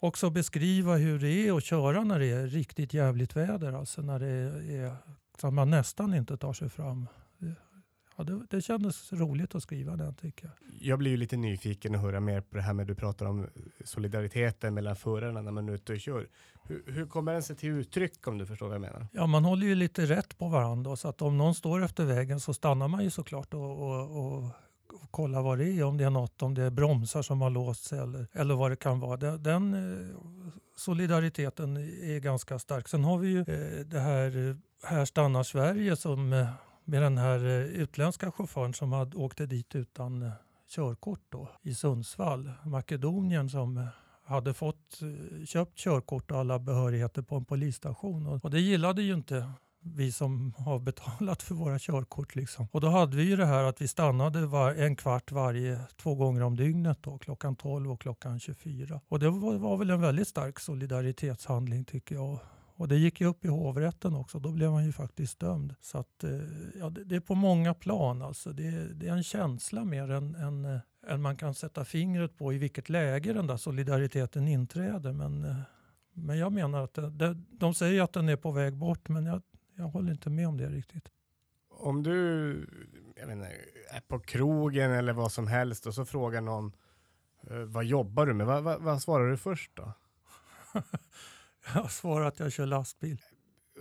också 0.00 0.30
beskriva 0.30 0.96
hur 0.96 1.18
det 1.18 1.48
är 1.48 1.56
att 1.56 1.64
köra 1.64 2.04
när 2.04 2.18
det 2.18 2.30
är 2.30 2.46
riktigt 2.46 2.94
jävligt 2.94 3.36
väder. 3.36 3.72
Alltså 3.72 4.02
när 4.02 4.18
det 4.18 4.30
är 4.74 4.96
så 5.40 5.46
att 5.46 5.54
man 5.54 5.70
nästan 5.70 6.14
inte 6.14 6.36
tar 6.36 6.52
sig 6.52 6.68
fram. 6.68 7.06
Ja, 8.20 8.24
det, 8.24 8.46
det 8.50 8.60
kändes 8.60 9.12
roligt 9.12 9.54
att 9.54 9.62
skriva 9.62 9.96
den 9.96 10.14
tycker 10.14 10.44
jag. 10.44 10.54
Jag 10.80 10.98
blir 10.98 11.10
ju 11.10 11.16
lite 11.16 11.36
nyfiken 11.36 11.94
och 11.94 12.00
höra 12.00 12.20
mer 12.20 12.40
på 12.40 12.56
det 12.56 12.62
här 12.62 12.72
med 12.72 12.86
du 12.86 12.94
pratar 12.94 13.26
om 13.26 13.46
solidariteten 13.84 14.74
mellan 14.74 14.96
förarna 14.96 15.42
när 15.42 15.52
man 15.52 15.68
är 15.68 15.72
ute 15.72 15.92
och 15.92 16.00
kör. 16.00 16.28
Hur, 16.62 16.82
hur 16.86 17.06
kommer 17.06 17.32
den 17.32 17.42
sig 17.42 17.56
till 17.56 17.68
uttryck 17.68 18.26
om 18.26 18.38
du 18.38 18.46
förstår 18.46 18.66
vad 18.66 18.74
jag 18.74 18.80
menar? 18.80 19.06
Ja, 19.12 19.26
man 19.26 19.44
håller 19.44 19.66
ju 19.66 19.74
lite 19.74 20.06
rätt 20.06 20.38
på 20.38 20.48
varandra 20.48 20.96
så 20.96 21.08
att 21.08 21.22
om 21.22 21.38
någon 21.38 21.54
står 21.54 21.84
efter 21.84 22.04
vägen 22.04 22.40
så 22.40 22.54
stannar 22.54 22.88
man 22.88 23.04
ju 23.04 23.10
såklart 23.10 23.54
och, 23.54 23.82
och, 23.82 24.16
och, 24.16 24.44
och 25.02 25.10
kollar 25.10 25.42
vad 25.42 25.58
det 25.58 25.68
är, 25.68 25.84
om 25.84 25.96
det 25.96 26.04
är 26.04 26.10
något, 26.10 26.42
om 26.42 26.54
det 26.54 26.62
är 26.62 26.70
bromsar 26.70 27.22
som 27.22 27.40
har 27.40 27.50
låst 27.50 27.84
sig 27.84 27.98
eller, 27.98 28.26
eller 28.32 28.54
vad 28.54 28.70
det 28.70 28.76
kan 28.76 29.00
vara. 29.00 29.16
Den, 29.16 29.42
den 29.42 29.74
eh, 29.74 30.16
solidariteten 30.76 31.76
är 31.76 32.18
ganska 32.20 32.58
stark. 32.58 32.88
Sen 32.88 33.04
har 33.04 33.18
vi 33.18 33.28
ju 33.28 33.40
eh, 33.40 33.86
det 33.86 34.00
här 34.00 34.56
Här 34.82 35.04
stannar 35.04 35.42
Sverige 35.42 35.96
som 35.96 36.32
eh, 36.32 36.48
med 36.84 37.02
den 37.02 37.18
här 37.18 37.44
eh, 37.44 37.82
utländska 37.82 38.32
chauffören 38.32 38.74
som 38.74 38.92
hade 38.92 39.16
åkte 39.16 39.46
dit 39.46 39.74
utan 39.74 40.22
eh, 40.22 40.32
körkort 40.68 41.22
då, 41.28 41.48
i 41.62 41.74
Sundsvall, 41.74 42.52
Makedonien 42.64 43.50
som 43.50 43.76
eh, 43.76 43.86
hade 44.24 44.54
fått 44.54 45.00
köpt 45.46 45.78
körkort 45.78 46.30
och 46.30 46.38
alla 46.38 46.58
behörigheter 46.58 47.22
på 47.22 47.36
en 47.36 47.44
polisstation. 47.44 48.26
Och 48.26 48.50
det 48.50 48.60
gillade 48.60 49.02
ju 49.02 49.14
inte 49.14 49.52
vi 49.82 50.12
som 50.12 50.54
har 50.58 50.78
betalat 50.78 51.42
för 51.42 51.54
våra 51.54 51.78
körkort. 51.78 52.34
Liksom. 52.34 52.68
Och 52.72 52.80
då 52.80 52.88
hade 52.88 53.16
vi 53.16 53.22
ju 53.22 53.36
det 53.36 53.46
här 53.46 53.64
att 53.64 53.80
vi 53.80 53.88
stannade 53.88 54.46
var, 54.46 54.74
en 54.74 54.96
kvart 54.96 55.32
varje, 55.32 55.80
två 55.96 56.14
gånger 56.14 56.42
om 56.42 56.56
dygnet 56.56 56.98
då, 57.00 57.18
klockan 57.18 57.56
12 57.56 57.92
och 57.92 58.00
klockan 58.00 58.40
24. 58.40 59.00
Och 59.08 59.18
det 59.18 59.30
var, 59.30 59.58
var 59.58 59.76
väl 59.76 59.90
en 59.90 60.00
väldigt 60.00 60.28
stark 60.28 60.60
solidaritetshandling 60.60 61.84
tycker 61.84 62.14
jag. 62.14 62.38
Och 62.80 62.88
det 62.88 62.96
gick 62.96 63.20
ju 63.20 63.26
upp 63.26 63.44
i 63.44 63.48
hovrätten 63.48 64.14
också. 64.14 64.38
Då 64.38 64.52
blev 64.52 64.70
han 64.70 64.84
ju 64.84 64.92
faktiskt 64.92 65.40
dömd. 65.40 65.74
Så 65.80 65.98
att, 65.98 66.24
eh, 66.24 66.30
ja, 66.78 66.90
det, 66.90 67.04
det 67.04 67.16
är 67.16 67.20
på 67.20 67.34
många 67.34 67.74
plan. 67.74 68.22
Alltså. 68.22 68.52
Det, 68.52 68.94
det 68.94 69.08
är 69.08 69.12
en 69.12 69.22
känsla 69.22 69.84
mer 69.84 70.10
än, 70.10 70.34
än, 70.34 70.64
eh, 70.64 70.80
än 71.06 71.22
man 71.22 71.36
kan 71.36 71.54
sätta 71.54 71.84
fingret 71.84 72.36
på 72.36 72.52
i 72.52 72.58
vilket 72.58 72.88
läge 72.88 73.32
den 73.32 73.46
där 73.46 73.56
solidariteten 73.56 74.48
inträder. 74.48 75.12
Men, 75.12 75.44
eh, 75.44 75.56
men 76.12 76.38
jag 76.38 76.52
menar 76.52 76.84
att 76.84 76.94
det, 76.94 77.36
de 77.50 77.74
säger 77.74 78.02
att 78.02 78.12
den 78.12 78.28
är 78.28 78.36
på 78.36 78.50
väg 78.50 78.76
bort, 78.76 79.08
men 79.08 79.26
jag 79.26 79.42
jag 79.76 79.88
håller 79.88 80.12
inte 80.12 80.30
med 80.30 80.48
om 80.48 80.56
det 80.56 80.68
riktigt. 80.68 81.08
Om 81.70 82.02
du 82.02 82.12
menar, 83.26 83.46
är 83.90 84.00
på 84.08 84.18
krogen 84.18 84.90
eller 84.90 85.12
vad 85.12 85.32
som 85.32 85.46
helst 85.46 85.86
och 85.86 85.94
så 85.94 86.04
frågar 86.04 86.40
någon 86.40 86.72
vad 87.66 87.84
jobbar 87.84 88.26
du 88.26 88.34
med? 88.34 88.46
Vad, 88.46 88.62
vad, 88.62 88.82
vad 88.82 89.02
svarar 89.02 89.30
du 89.30 89.36
först 89.36 89.70
då? 89.74 89.92
jag 91.74 91.90
svarar 91.90 92.26
att 92.26 92.38
jag 92.38 92.52
kör 92.52 92.66
lastbil. 92.66 93.22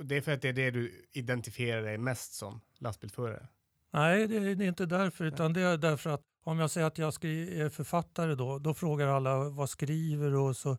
Det 0.01 0.17
är 0.17 0.21
för 0.21 0.31
att 0.31 0.41
det 0.41 0.49
är 0.49 0.53
det 0.53 0.71
du 0.71 1.05
identifierar 1.11 1.81
dig 1.81 1.97
mest 1.97 2.33
som, 2.33 2.61
lastbilsförare? 2.77 3.47
Nej, 3.91 4.27
det 4.27 4.35
är 4.35 4.61
inte 4.61 4.85
därför, 4.85 5.25
utan 5.25 5.53
det 5.53 5.61
är 5.61 5.77
därför 5.77 6.09
att 6.09 6.21
om 6.43 6.59
jag 6.59 6.71
säger 6.71 6.87
att 6.87 6.97
jag 6.97 7.07
är 7.25 7.69
författare 7.69 8.35
då, 8.35 8.59
då 8.59 8.73
frågar 8.73 9.07
alla 9.07 9.49
vad 9.49 9.69
skriver 9.69 10.35
och 10.35 10.57
så 10.57 10.77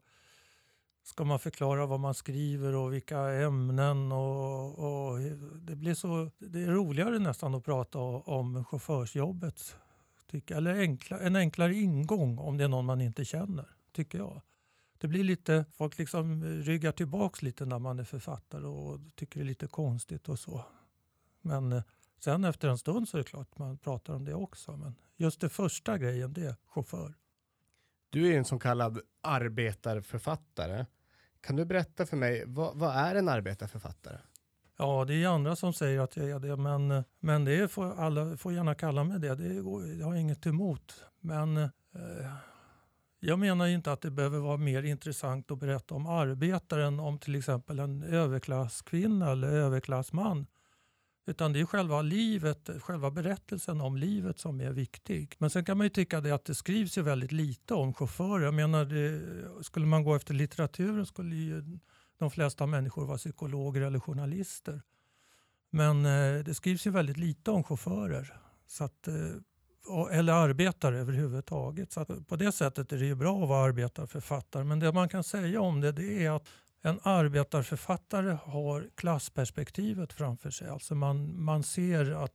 ska 1.03 1.25
man 1.25 1.39
förklara 1.39 1.87
vad 1.87 2.01
man 2.01 2.15
skriver 2.15 2.75
och 2.75 2.93
vilka 2.93 3.19
ämnen. 3.19 4.13
Och, 4.13 4.79
och 4.79 5.19
det, 5.61 5.77
blir 5.77 5.95
så, 5.95 6.31
det 6.39 6.63
är 6.63 6.67
roligare 6.67 7.19
nästan 7.19 7.55
att 7.55 7.65
prata 7.65 7.99
om 7.99 8.65
chaufförsjobbet. 8.65 9.77
Tycker, 10.31 10.57
eller 10.57 10.81
enkla, 10.81 11.21
en 11.21 11.37
enklare 11.37 11.75
ingång 11.75 12.39
om 12.39 12.57
det 12.57 12.65
är 12.65 12.69
någon 12.69 12.85
man 12.85 13.01
inte 13.01 13.25
känner, 13.25 13.69
tycker 13.93 14.19
jag. 14.19 14.43
Det 15.01 15.09
blir 15.09 15.25
lite, 15.25 15.65
folk 15.73 15.99
liksom 15.99 16.45
ryggar 16.45 16.93
tillbaks 16.93 17.43
lite 17.43 17.65
när 17.65 17.79
man 17.79 17.99
är 17.99 18.05
författare 18.05 18.67
och 18.67 19.01
tycker 19.15 19.41
det 19.41 19.45
är 19.45 19.47
lite 19.47 19.67
konstigt 19.67 20.29
och 20.29 20.39
så. 20.39 20.65
Men 21.41 21.73
eh, 21.73 21.83
sen 22.19 22.45
efter 22.45 22.69
en 22.69 22.79
stund 22.79 23.09
så 23.09 23.17
är 23.17 23.19
det 23.19 23.29
klart 23.29 23.59
man 23.59 23.79
pratar 23.79 24.15
om 24.15 24.25
det 24.25 24.35
också. 24.35 24.77
Men 24.77 24.95
just 25.17 25.41
det 25.41 25.49
första 25.49 25.99
grejen, 25.99 26.33
det 26.33 26.47
är 26.47 26.57
chaufför. 26.67 27.15
Du 28.11 28.33
är 28.33 28.39
en 28.39 28.45
så 28.45 28.59
kallad 28.59 29.01
arbetarförfattare. 29.21 30.87
Kan 31.41 31.57
du 31.57 31.65
berätta 31.65 32.07
för 32.07 32.17
mig, 32.17 32.45
vad, 32.47 32.77
vad, 32.77 32.97
är 32.97 33.15
en 33.15 33.29
arbetarförfattare? 33.29 34.19
Ja, 34.77 35.05
det 35.05 35.15
är 35.15 35.29
andra 35.29 35.57
som 35.57 35.73
säger 35.73 36.01
att 36.01 36.17
jag 36.17 36.31
är 36.31 36.39
det, 36.39 36.57
men, 36.57 37.05
men 37.21 37.45
det 37.45 37.69
får 37.69 38.01
alla 38.01 38.37
får 38.37 38.53
gärna 38.53 38.75
kalla 38.75 39.05
mig 39.05 39.21
det. 39.21 39.35
Det 39.35 39.55
jag 39.99 40.07
har 40.07 40.15
inget 40.15 40.47
emot. 40.47 41.05
Men 41.21 41.57
eh, 41.57 41.71
jag 43.21 43.39
menar 43.39 43.67
inte 43.67 43.93
att 43.93 44.01
det 44.01 44.11
behöver 44.11 44.39
vara 44.39 44.57
mer 44.57 44.83
intressant 44.83 45.51
att 45.51 45.59
berätta 45.59 45.95
om 45.95 46.07
arbetaren 46.07 47.01
om 47.01 47.19
till 47.19 47.35
exempel 47.35 47.79
en 47.79 48.03
överklasskvinna 48.03 49.33
eller 49.33 49.49
överklassman. 49.49 50.47
Utan 51.27 51.53
det 51.53 51.61
är 51.61 51.67
själva 51.67 52.03
livet, 52.03 52.71
själva 52.81 53.11
berättelsen 53.11 53.81
om 53.81 53.97
livet 53.97 54.39
som 54.39 54.61
är 54.61 54.71
viktig. 54.71 55.35
Men 55.39 55.51
sen 55.51 55.65
kan 55.65 55.79
man 55.79 55.85
ju 55.85 55.91
tycka 55.91 56.21
det 56.21 56.33
att 56.33 56.45
det 56.45 56.55
skrivs 56.55 56.99
ju 56.99 57.03
väldigt 57.03 57.33
lite 57.33 57.75
om 57.75 57.95
chaufförer. 57.95 58.45
Jag 58.45 58.55
menar, 58.55 58.85
det, 58.85 59.65
skulle 59.65 59.87
man 59.87 60.05
gå 60.05 60.15
efter 60.15 60.35
litteraturen 60.35 61.07
skulle 61.07 61.37
ju 61.37 61.79
de 62.19 62.31
flesta 62.31 62.67
människor 62.67 63.07
vara 63.07 63.19
psykologer 63.19 63.81
eller 63.81 64.01
journalister. 64.01 64.83
Men 65.71 66.07
eh, 66.07 66.45
det 66.45 66.55
skrivs 66.55 66.87
ju 66.87 66.91
väldigt 66.91 67.17
lite 67.17 67.51
om 67.51 67.65
chaufförer. 67.65 68.41
Så 68.67 68.85
att, 68.85 69.09
eh, 69.09 69.15
eller 70.11 70.33
arbetare 70.33 70.99
överhuvudtaget. 70.99 71.93
Så 71.93 72.05
på 72.05 72.37
det 72.37 72.53
sättet 72.53 72.93
är 72.93 72.99
det 72.99 73.07
ju 73.07 73.15
bra 73.15 73.43
att 73.43 73.49
vara 73.49 73.65
arbetarförfattare. 73.65 74.65
Men 74.65 74.79
det 74.79 74.93
man 74.93 75.09
kan 75.09 75.25
säga 75.25 75.61
om 75.61 75.81
det, 75.81 75.93
det 75.93 76.25
är 76.25 76.31
att 76.31 76.49
en 76.83 77.01
arbetarförfattare 77.03 78.39
har 78.45 78.89
klassperspektivet 78.95 80.13
framför 80.13 80.51
sig. 80.51 80.69
Alltså 80.69 80.95
man, 80.95 81.43
man, 81.43 81.63
ser 81.63 82.11
att, 82.11 82.33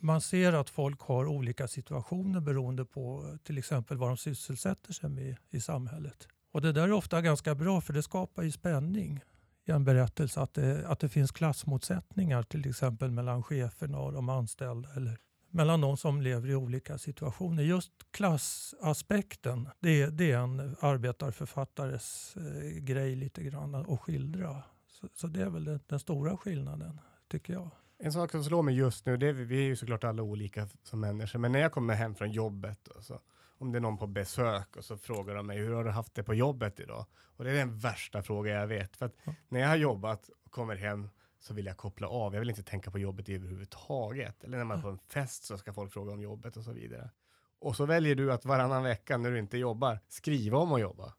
man 0.00 0.20
ser 0.20 0.52
att 0.52 0.70
folk 0.70 1.00
har 1.00 1.26
olika 1.26 1.68
situationer 1.68 2.40
beroende 2.40 2.84
på 2.84 3.36
till 3.44 3.58
exempel 3.58 3.96
vad 3.96 4.10
de 4.10 4.16
sysselsätter 4.16 4.92
sig 4.92 5.10
med 5.10 5.36
i 5.50 5.60
samhället. 5.60 6.28
Och 6.52 6.62
det 6.62 6.72
där 6.72 6.82
är 6.82 6.92
ofta 6.92 7.22
ganska 7.22 7.54
bra 7.54 7.80
för 7.80 7.92
det 7.92 8.02
skapar 8.02 8.42
ju 8.42 8.52
spänning 8.52 9.20
i 9.68 9.70
en 9.70 9.84
berättelse 9.84 10.40
att 10.40 10.54
det, 10.54 10.88
att 10.88 11.00
det 11.00 11.08
finns 11.08 11.32
klassmotsättningar 11.32 12.42
till 12.42 12.68
exempel 12.68 13.10
mellan 13.10 13.42
cheferna 13.42 13.98
och 13.98 14.12
de 14.12 14.28
anställda 14.28 14.88
eller 14.96 15.18
mellan 15.56 15.80
de 15.80 15.96
som 15.96 16.22
lever 16.22 16.48
i 16.48 16.54
olika 16.54 16.98
situationer. 16.98 17.62
Just 17.62 17.92
klassaspekten, 18.10 19.68
det, 19.80 20.06
det 20.06 20.32
är 20.32 20.38
en 20.38 20.76
arbetarförfattares 20.80 22.36
eh, 22.36 22.78
grej 22.78 23.16
lite 23.16 23.42
grann 23.42 23.74
att 23.74 24.00
skildra. 24.00 24.62
Så, 24.86 25.08
så 25.14 25.26
det 25.26 25.42
är 25.42 25.50
väl 25.50 25.64
den, 25.64 25.80
den, 25.86 26.00
stora 26.00 26.36
skillnaden, 26.36 27.00
tycker 27.28 27.52
jag. 27.52 27.70
En 27.98 28.12
sak 28.12 28.30
som 28.30 28.44
slår 28.44 28.62
mig 28.62 28.74
just 28.74 29.06
nu, 29.06 29.16
det 29.16 29.26
är, 29.26 29.32
vi 29.32 29.58
är 29.58 29.62
ju 29.62 29.76
såklart 29.76 30.04
alla 30.04 30.22
olika 30.22 30.68
som 30.82 31.00
människor, 31.00 31.38
men 31.38 31.52
när 31.52 31.60
jag 31.60 31.72
kommer 31.72 31.94
hem 31.94 32.14
från 32.14 32.30
jobbet, 32.30 32.88
och 32.88 33.04
så, 33.04 33.20
om 33.58 33.72
det 33.72 33.78
är 33.78 33.80
någon 33.80 33.98
på 33.98 34.06
besök 34.06 34.76
och 34.76 34.84
så 34.84 34.96
frågar 34.98 35.34
de 35.34 35.46
mig, 35.46 35.58
hur 35.58 35.72
har 35.72 35.84
du 35.84 35.90
haft 35.90 36.14
det 36.14 36.22
på 36.22 36.34
jobbet 36.34 36.80
idag? 36.80 37.06
Och 37.36 37.44
det 37.44 37.50
är 37.50 37.54
den 37.54 37.78
värsta 37.78 38.22
frågan 38.22 38.54
jag 38.54 38.66
vet, 38.66 38.96
för 38.96 39.06
att 39.06 39.14
ja. 39.24 39.34
när 39.48 39.60
jag 39.60 39.68
har 39.68 39.76
jobbat 39.76 40.30
och 40.44 40.50
kommer 40.50 40.76
hem 40.76 41.08
så 41.40 41.54
vill 41.54 41.66
jag 41.66 41.76
koppla 41.76 42.08
av. 42.08 42.34
Jag 42.34 42.40
vill 42.40 42.50
inte 42.50 42.62
tänka 42.62 42.90
på 42.90 42.98
jobbet 42.98 43.28
överhuvudtaget. 43.28 44.44
Eller 44.44 44.58
när 44.58 44.64
man 44.64 44.78
är 44.78 44.82
på 44.82 44.88
en 44.88 44.98
fest 44.98 45.44
så 45.44 45.58
ska 45.58 45.72
folk 45.72 45.92
fråga 45.92 46.12
om 46.12 46.20
jobbet 46.20 46.56
och 46.56 46.64
så 46.64 46.72
vidare. 46.72 47.10
Och 47.58 47.76
så 47.76 47.86
väljer 47.86 48.14
du 48.14 48.32
att 48.32 48.44
varannan 48.44 48.82
vecka 48.82 49.16
när 49.16 49.30
du 49.30 49.38
inte 49.38 49.58
jobbar 49.58 49.98
skriva 50.08 50.58
om 50.58 50.72
att 50.72 50.80
jobba. 50.80 51.14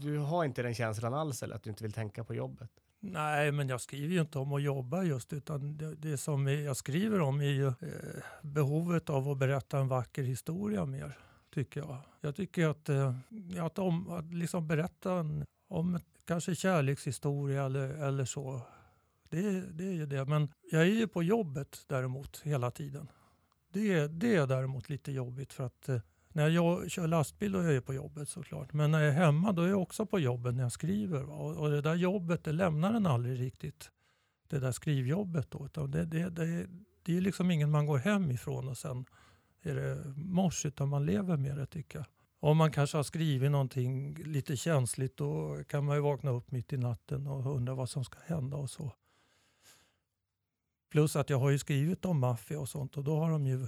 Du 0.00 0.18
har 0.18 0.44
inte 0.44 0.62
den 0.62 0.74
känslan 0.74 1.14
alls 1.14 1.42
eller 1.42 1.56
att 1.56 1.62
du 1.62 1.70
inte 1.70 1.84
vill 1.84 1.92
tänka 1.92 2.24
på 2.24 2.34
jobbet? 2.34 2.70
Nej, 3.00 3.52
men 3.52 3.68
jag 3.68 3.80
skriver 3.80 4.14
ju 4.14 4.20
inte 4.20 4.38
om 4.38 4.52
att 4.52 4.62
jobba 4.62 5.02
just 5.02 5.32
utan 5.32 5.76
det, 5.76 5.94
det 5.94 6.18
som 6.18 6.46
jag 6.46 6.76
skriver 6.76 7.20
om 7.20 7.40
är 7.40 7.44
ju 7.44 7.66
eh, 7.66 7.74
behovet 8.42 9.10
av 9.10 9.28
att 9.28 9.38
berätta 9.38 9.78
en 9.78 9.88
vacker 9.88 10.22
historia 10.22 10.84
mer, 10.84 11.18
tycker 11.54 11.80
jag. 11.80 11.98
Jag 12.20 12.36
tycker 12.36 12.68
att, 12.68 12.88
eh, 12.88 13.14
att, 13.60 13.78
om, 13.78 14.10
att 14.10 14.34
liksom 14.34 14.66
berätta 14.66 15.12
en, 15.12 15.44
om 15.68 16.00
kanske 16.24 16.54
kärlekshistoria 16.54 17.64
eller, 17.64 17.88
eller 17.88 18.24
så 18.24 18.60
det, 19.30 19.60
det 19.60 19.84
är 19.84 19.92
ju 19.92 20.06
det. 20.06 20.24
Men 20.24 20.52
jag 20.70 20.82
är 20.82 20.86
ju 20.86 21.08
på 21.08 21.22
jobbet 21.22 21.84
däremot 21.86 22.40
hela 22.44 22.70
tiden. 22.70 23.08
Det, 23.72 24.06
det 24.06 24.34
är 24.34 24.46
däremot 24.46 24.88
lite 24.88 25.12
jobbigt 25.12 25.52
för 25.52 25.64
att 25.64 25.88
eh, 25.88 26.00
när 26.28 26.48
jag 26.48 26.90
kör 26.90 27.06
lastbil 27.06 27.52
då 27.52 27.58
är 27.58 27.72
jag 27.72 27.86
på 27.86 27.94
jobbet 27.94 28.28
såklart. 28.28 28.72
Men 28.72 28.90
när 28.90 29.00
jag 29.00 29.08
är 29.08 29.24
hemma 29.24 29.52
då 29.52 29.62
är 29.62 29.68
jag 29.68 29.82
också 29.82 30.06
på 30.06 30.18
jobbet 30.18 30.54
när 30.54 30.62
jag 30.62 30.72
skriver. 30.72 31.30
Och, 31.30 31.56
och 31.56 31.70
det 31.70 31.80
där 31.80 31.94
jobbet 31.94 32.44
det 32.44 32.52
lämnar 32.52 32.94
en 32.94 33.06
aldrig 33.06 33.40
riktigt. 33.40 33.90
Det 34.48 34.58
där 34.58 34.72
skrivjobbet 34.72 35.50
då. 35.50 35.66
Utan 35.66 35.90
det, 35.90 36.04
det, 36.04 36.30
det, 36.30 36.66
det 37.02 37.16
är 37.16 37.20
liksom 37.20 37.50
ingen 37.50 37.70
man 37.70 37.86
går 37.86 37.98
hem 37.98 38.30
ifrån 38.30 38.68
och 38.68 38.78
sen 38.78 39.04
är 39.62 39.74
det 39.74 40.12
mors 40.16 40.66
utan 40.66 40.88
man 40.88 41.06
lever 41.06 41.36
med 41.36 41.56
det 41.56 41.66
tycker 41.66 41.98
jag. 41.98 42.06
Om 42.40 42.56
man 42.56 42.72
kanske 42.72 42.96
har 42.96 43.02
skrivit 43.02 43.50
någonting 43.50 44.14
lite 44.14 44.56
känsligt 44.56 45.16
då 45.16 45.62
kan 45.68 45.84
man 45.84 45.96
ju 45.96 46.02
vakna 46.02 46.30
upp 46.30 46.50
mitt 46.50 46.72
i 46.72 46.76
natten 46.76 47.26
och 47.26 47.56
undra 47.56 47.74
vad 47.74 47.90
som 47.90 48.04
ska 48.04 48.18
hända 48.26 48.56
och 48.56 48.70
så. 48.70 48.92
Plus 50.90 51.16
att 51.16 51.30
jag 51.30 51.38
har 51.38 51.50
ju 51.50 51.58
skrivit 51.58 52.04
om 52.04 52.18
maffia 52.18 52.60
och 52.60 52.68
sånt 52.68 52.96
och 52.96 53.04
då 53.04 53.18
har 53.18 53.30
de 53.30 53.46
ju 53.46 53.66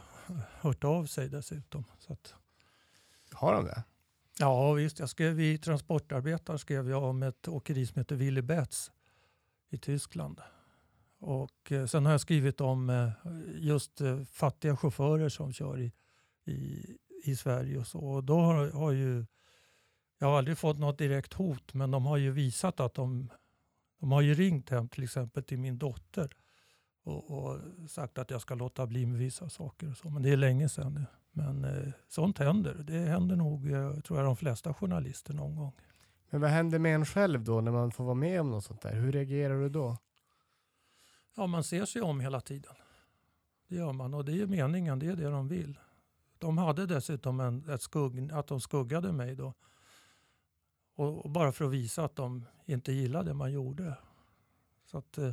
hört 0.61 0.85
av 0.85 1.07
sig 1.07 1.29
dessutom. 1.29 1.85
Så 1.99 2.13
att... 2.13 2.35
Har 3.33 3.55
de 3.55 3.65
det? 3.65 3.85
Ja 4.39 4.73
visst, 4.73 4.99
jag 4.99 5.09
skrev 5.09 5.41
i 5.41 5.59
Transportarbetaren 5.59 6.59
skrev 6.59 6.91
jag 6.91 7.03
om 7.03 7.23
ett 7.23 7.49
åkeri 7.49 7.87
som 7.87 7.99
heter 7.99 8.17
Willy 8.17 8.43
Betz 8.43 8.91
i 9.71 9.79
Tyskland. 9.79 10.41
Och 11.19 11.73
eh, 11.73 11.87
sen 11.87 12.05
har 12.05 12.13
jag 12.13 12.21
skrivit 12.21 12.61
om 12.61 12.91
eh, 12.91 13.11
just 13.55 14.01
eh, 14.01 14.25
fattiga 14.25 14.77
chaufförer 14.77 15.29
som 15.29 15.53
kör 15.53 15.81
i, 15.81 15.93
i, 16.45 16.87
i 17.25 17.37
Sverige 17.37 17.79
och 17.79 17.87
så. 17.87 17.99
Och 17.99 18.25
då 18.25 18.41
har, 18.41 18.71
har 18.71 18.91
ju, 18.91 19.27
jag 20.19 20.27
har 20.27 20.39
aldrig 20.39 20.59
fått 20.59 20.79
något 20.79 20.99
direkt 20.99 21.33
hot 21.33 21.75
men 21.75 21.91
de 21.91 22.07
har 22.07 22.17
ju 22.17 22.31
visat 22.31 22.81
att 22.81 22.95
de, 22.95 23.31
de 24.01 24.13
har 24.13 24.21
ju 24.21 24.35
ringt 24.35 24.71
hem 24.71 24.89
till 24.89 25.05
exempel 25.05 25.45
till 25.45 25.59
min 25.59 25.79
dotter 25.79 26.37
och, 27.11 27.31
och 27.31 27.59
sagt 27.91 28.19
att 28.19 28.31
jag 28.31 28.41
ska 28.41 28.55
låta 28.55 28.87
bli 28.87 29.07
med 29.07 29.19
vissa 29.19 29.49
saker 29.49 29.91
och 29.91 29.97
så. 29.97 30.11
Men 30.11 30.23
det 30.23 30.31
är 30.31 30.37
länge 30.37 30.69
sedan 30.69 30.95
nu. 30.95 31.07
Men 31.33 31.65
eh, 31.65 31.93
sånt 32.09 32.39
händer. 32.39 32.75
Det 32.75 32.99
händer 32.99 33.37
nog, 33.37 33.71
eh, 33.71 34.01
tror 34.01 34.19
jag, 34.19 34.29
de 34.29 34.37
flesta 34.37 34.75
journalister 34.75 35.35
någon 35.35 35.57
gång. 35.57 35.73
Men 36.31 36.41
vad 36.41 36.51
händer 36.51 36.79
med 36.79 36.95
en 36.95 37.07
själv 37.07 37.45
då 37.45 37.61
när 37.61 37.73
man 37.73 37.93
får 37.93 38.05
vara 38.05 38.15
med 38.15 38.41
om 38.41 38.51
något 38.51 38.65
sånt 38.65 38.83
där? 38.83 38.95
Hur 38.95 39.13
reagerar 39.13 39.61
du 39.61 39.69
då? 39.69 39.97
Ja, 41.37 41.47
man 41.47 41.65
ser 41.65 41.85
sig 41.85 42.03
om 42.03 42.21
hela 42.21 42.41
tiden. 42.41 42.75
Det 43.69 43.77
gör 43.77 43.93
man 43.93 44.15
och 44.15 44.25
det 44.25 44.41
är 44.41 44.47
meningen, 44.47 44.99
det 44.99 45.07
är 45.07 45.17
det 45.17 45.29
de 45.29 45.49
vill. 45.49 45.79
De 46.39 46.59
hade 46.59 46.87
dessutom 46.87 47.41
en, 47.41 47.71
ett 47.71 47.83
skugg, 47.83 48.33
att 48.33 48.47
de 48.47 48.61
skuggade 48.61 49.13
mig 49.13 49.35
då. 49.35 49.55
Och, 50.95 51.25
och 51.25 51.31
bara 51.31 51.53
för 51.53 51.65
att 51.65 51.71
visa 51.71 52.05
att 52.05 52.17
de 52.17 52.47
inte 52.65 52.93
gillade 52.93 53.31
det 53.31 53.35
man 53.35 53.53
gjorde. 53.53 53.97
Så 54.85 54.99
att, 54.99 55.19
eh, 55.19 55.33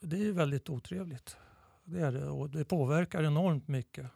det 0.00 0.26
är 0.26 0.32
väldigt 0.32 0.70
otrevligt. 0.70 1.36
Det 1.84 2.00
är 2.00 2.12
det 2.12 2.28
och 2.28 2.50
det 2.50 2.64
påverkar 2.64 3.22
enormt 3.22 3.68
mycket. 3.68 4.10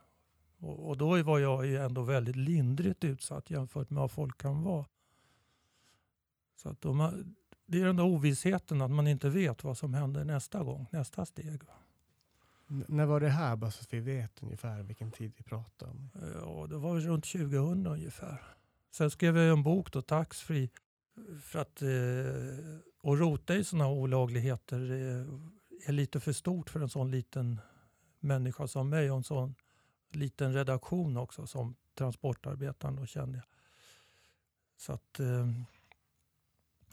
Och, 0.58 0.88
och 0.88 0.96
då 0.96 1.22
var 1.22 1.38
jag 1.38 1.66
ju 1.66 1.76
ändå 1.76 2.02
väldigt 2.02 2.36
lindrigt 2.36 3.04
utsatt 3.04 3.50
jämfört 3.50 3.90
med 3.90 4.00
vad 4.00 4.10
folk 4.10 4.38
kan 4.38 4.62
vara. 4.62 4.86
Så 6.56 6.68
att 6.68 6.80
de, 6.80 7.24
det 7.66 7.80
är 7.80 7.86
den 7.86 7.96
där 7.96 8.04
ovissheten 8.04 8.82
att 8.82 8.90
man 8.90 9.06
inte 9.06 9.28
vet 9.28 9.64
vad 9.64 9.78
som 9.78 9.94
händer 9.94 10.24
nästa 10.24 10.62
gång, 10.62 10.86
nästa 10.90 11.26
steg. 11.26 11.62
N 12.70 12.84
när 12.88 13.06
var 13.06 13.20
det 13.20 13.28
här, 13.28 13.56
bara 13.56 13.70
så 13.70 13.82
att 13.82 13.92
vi 13.92 14.00
vet 14.00 14.42
ungefär 14.42 14.82
vilken 14.82 15.12
tid 15.12 15.32
vi 15.36 15.44
pratar 15.44 15.86
om? 15.86 16.10
Ja, 16.40 16.66
det 16.66 16.76
var 16.76 17.00
runt 17.00 17.24
2000 17.24 17.86
ungefär. 17.86 18.42
Sen 18.90 19.10
skrev 19.10 19.36
jag 19.36 19.52
en 19.52 19.62
bok 19.62 19.92
då, 19.92 20.02
Taxfree, 20.02 20.68
för 21.42 21.58
att 21.58 21.82
eh, 21.82 22.78
och 23.02 23.18
rota 23.18 23.54
i 23.54 23.64
sådana 23.64 23.88
olagligheter 23.88 24.90
eh, 24.90 25.26
är 25.84 25.92
lite 25.92 26.20
för 26.20 26.32
stort 26.32 26.70
för 26.70 26.80
en 26.80 26.88
sån 26.88 27.10
liten 27.10 27.60
människa 28.20 28.66
som 28.66 28.88
mig 28.88 29.10
och 29.10 29.16
en 29.16 29.24
sån 29.24 29.54
liten 30.12 30.54
redaktion 30.54 31.16
också 31.16 31.46
som 31.46 31.76
transportarbetaren 31.94 32.96
då 32.96 33.06
kände 33.06 33.38
jag. 33.38 33.46
Så 34.76 34.92
att, 34.92 35.20
eh, 35.20 35.48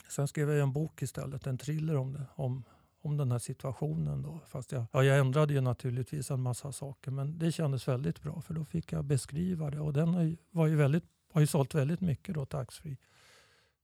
sen 0.09 0.27
skrev 0.27 0.49
jag 0.49 0.59
en 0.59 0.73
bok 0.73 1.01
istället, 1.01 1.47
en 1.47 1.57
thriller 1.57 1.95
om, 1.95 2.13
det, 2.13 2.25
om, 2.35 2.63
om 3.01 3.17
den 3.17 3.31
här 3.31 3.39
situationen. 3.39 4.21
Då. 4.21 4.39
Fast 4.47 4.71
jag, 4.71 4.85
ja, 4.91 5.03
jag 5.03 5.19
ändrade 5.19 5.53
ju 5.53 5.61
naturligtvis 5.61 6.31
en 6.31 6.41
massa 6.41 6.71
saker 6.71 7.11
men 7.11 7.39
det 7.39 7.51
kändes 7.51 7.87
väldigt 7.87 8.21
bra 8.21 8.41
för 8.41 8.53
då 8.53 8.65
fick 8.65 8.91
jag 8.91 9.05
beskriva 9.05 9.69
det 9.69 9.79
och 9.79 9.93
den 9.93 10.13
har 10.13 10.21
ju, 10.21 10.37
var 10.51 10.67
ju 10.67 10.75
väldigt, 10.75 11.05
har 11.31 11.41
ju 11.41 11.47
sålt 11.47 11.75
väldigt 11.75 12.01
mycket 12.01 12.35
då, 12.35 12.45
Taxfree. 12.45 12.97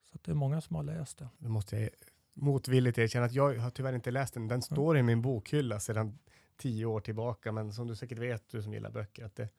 Så 0.04 0.18
det 0.22 0.32
är 0.32 0.36
många 0.36 0.62
som 0.62 0.76
har 0.76 0.84
läst 0.84 1.18
den. 1.18 1.28
Nu 1.38 1.50
måste 1.50 1.76
jag 1.80 1.90
motvilligt 2.36 2.98
erkänna 2.98 3.26
att 3.26 3.34
jag 3.34 3.56
har 3.58 3.70
tyvärr 3.70 3.94
inte 3.94 4.12
läst 4.12 4.34
den. 4.34 4.48
Den 4.48 4.62
står 4.62 4.98
i 4.98 5.04
min 5.04 5.22
bokhylla 5.22 5.80
sedan 5.80 6.20
tio 6.58 6.86
år 6.86 7.00
tillbaka, 7.00 7.52
men 7.52 7.74
som 7.74 7.88
du 7.88 7.96
säkert 7.96 8.18
vet, 8.18 8.50
du 8.50 8.62
som 8.62 8.74
gillar 8.74 8.92
böcker, 8.92 9.26
att 9.26 9.36
det, 9.36 9.50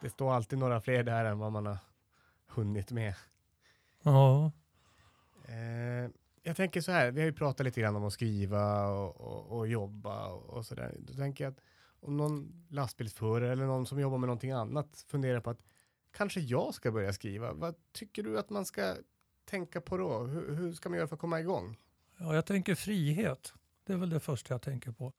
det 0.00 0.10
står 0.10 0.32
alltid 0.32 0.58
några 0.58 0.80
fler 0.80 1.02
där 1.02 1.24
än 1.24 1.38
vad 1.38 1.52
man 1.52 1.66
har 1.66 1.78
hunnit 2.46 2.90
med. 2.90 3.14
Ja. 4.02 4.52
Eh, 5.44 6.10
jag 6.42 6.56
tänker 6.56 6.80
så 6.80 6.92
här, 6.92 7.10
vi 7.10 7.20
har 7.20 7.26
ju 7.26 7.32
pratat 7.32 7.64
lite 7.64 7.80
grann 7.80 7.96
om 7.96 8.04
att 8.04 8.12
skriva 8.12 8.86
och, 8.86 9.20
och, 9.20 9.58
och 9.58 9.68
jobba 9.68 10.26
och, 10.26 10.50
och 10.50 10.66
sådär. 10.66 10.96
Då 10.98 11.14
tänker 11.14 11.44
jag 11.44 11.50
att 11.50 11.60
om 12.00 12.16
någon 12.16 12.66
lastbilsförare 12.68 13.52
eller 13.52 13.66
någon 13.66 13.86
som 13.86 14.00
jobbar 14.00 14.18
med 14.18 14.26
någonting 14.26 14.50
annat 14.50 15.04
funderar 15.08 15.40
på 15.40 15.50
att 15.50 15.62
kanske 16.12 16.40
jag 16.40 16.74
ska 16.74 16.92
börja 16.92 17.12
skriva. 17.12 17.52
Vad 17.52 17.74
tycker 17.92 18.22
du 18.22 18.38
att 18.38 18.50
man 18.50 18.64
ska 18.64 18.94
tänka 19.44 19.80
på 19.80 19.96
då? 19.96 20.18
Hur, 20.18 20.54
hur 20.54 20.72
ska 20.72 20.88
man 20.88 20.96
göra 20.96 21.08
för 21.08 21.16
att 21.16 21.20
komma 21.20 21.40
igång? 21.40 21.76
Ja, 22.20 22.34
jag 22.34 22.46
tänker 22.46 22.74
frihet. 22.74 23.54
Det 23.86 23.92
är 23.92 23.96
väl 23.96 24.10
det 24.10 24.20
första 24.20 24.54
jag 24.54 24.62
tänker 24.62 24.92
på. 24.92 25.12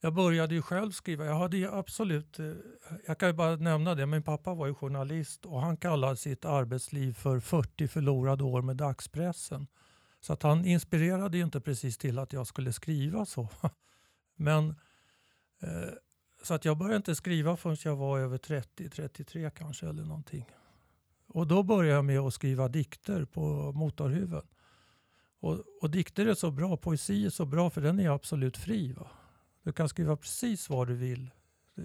Jag 0.00 0.14
började 0.14 0.54
ju 0.54 0.62
själv 0.62 0.90
skriva. 0.90 1.24
Jag 1.24 1.34
hade 1.34 1.56
ju 1.56 1.74
absolut, 1.74 2.38
eh, 2.38 2.52
jag 3.06 3.18
kan 3.18 3.28
ju 3.28 3.32
bara 3.32 3.56
nämna 3.56 3.94
det, 3.94 4.06
min 4.06 4.22
pappa 4.22 4.54
var 4.54 4.66
ju 4.66 4.74
journalist 4.74 5.46
och 5.46 5.60
han 5.60 5.76
kallade 5.76 6.16
sitt 6.16 6.44
arbetsliv 6.44 7.12
för 7.12 7.40
40 7.40 7.88
förlorade 7.88 8.44
år 8.44 8.62
med 8.62 8.76
dagspressen. 8.76 9.66
Så 10.20 10.32
att 10.32 10.42
han 10.42 10.64
inspirerade 10.64 11.38
ju 11.38 11.44
inte 11.44 11.60
precis 11.60 11.98
till 11.98 12.18
att 12.18 12.32
jag 12.32 12.46
skulle 12.46 12.72
skriva 12.72 13.26
så. 13.26 13.48
Men 14.36 14.68
eh, 15.60 15.90
så 16.42 16.54
att 16.54 16.64
jag 16.64 16.78
började 16.78 16.96
inte 16.96 17.14
skriva 17.14 17.56
förrän 17.56 17.76
jag 17.84 17.96
var 17.96 18.18
över 18.18 18.38
30, 18.38 18.90
33 18.90 19.50
kanske 19.50 19.88
eller 19.88 20.04
någonting. 20.04 20.46
Och 21.26 21.46
då 21.46 21.62
började 21.62 21.94
jag 21.96 22.04
med 22.04 22.20
att 22.20 22.34
skriva 22.34 22.68
dikter 22.68 23.24
på 23.24 23.72
motorhuven. 23.72 24.42
Och, 25.42 25.64
och 25.80 25.90
dikter 25.90 26.26
är 26.26 26.34
så 26.34 26.50
bra, 26.50 26.76
poesi 26.76 27.26
är 27.26 27.30
så 27.30 27.44
bra 27.44 27.70
för 27.70 27.80
den 27.80 28.00
är 28.00 28.10
absolut 28.10 28.56
fri. 28.56 28.92
Va? 28.92 29.06
Du 29.62 29.72
kan 29.72 29.88
skriva 29.88 30.16
precis 30.16 30.70
vad 30.70 30.88
du 30.88 30.94
vill. 30.94 31.30
Det, 31.74 31.82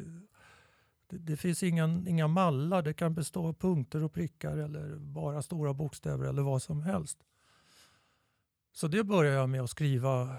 det, 1.07 1.17
det 1.17 1.37
finns 1.37 1.63
inga, 1.63 2.03
inga 2.07 2.27
mallar, 2.27 2.81
det 2.81 2.93
kan 2.93 3.13
bestå 3.13 3.47
av 3.47 3.53
punkter 3.53 4.03
och 4.03 4.13
prickar 4.13 4.57
eller 4.57 4.95
bara 4.95 5.41
stora 5.41 5.73
bokstäver 5.73 6.25
eller 6.25 6.41
vad 6.41 6.61
som 6.61 6.81
helst. 6.81 7.17
Så 8.73 8.87
det 8.87 9.03
började 9.03 9.37
jag 9.37 9.49
med 9.49 9.61
att 9.61 9.69
skriva, 9.69 10.35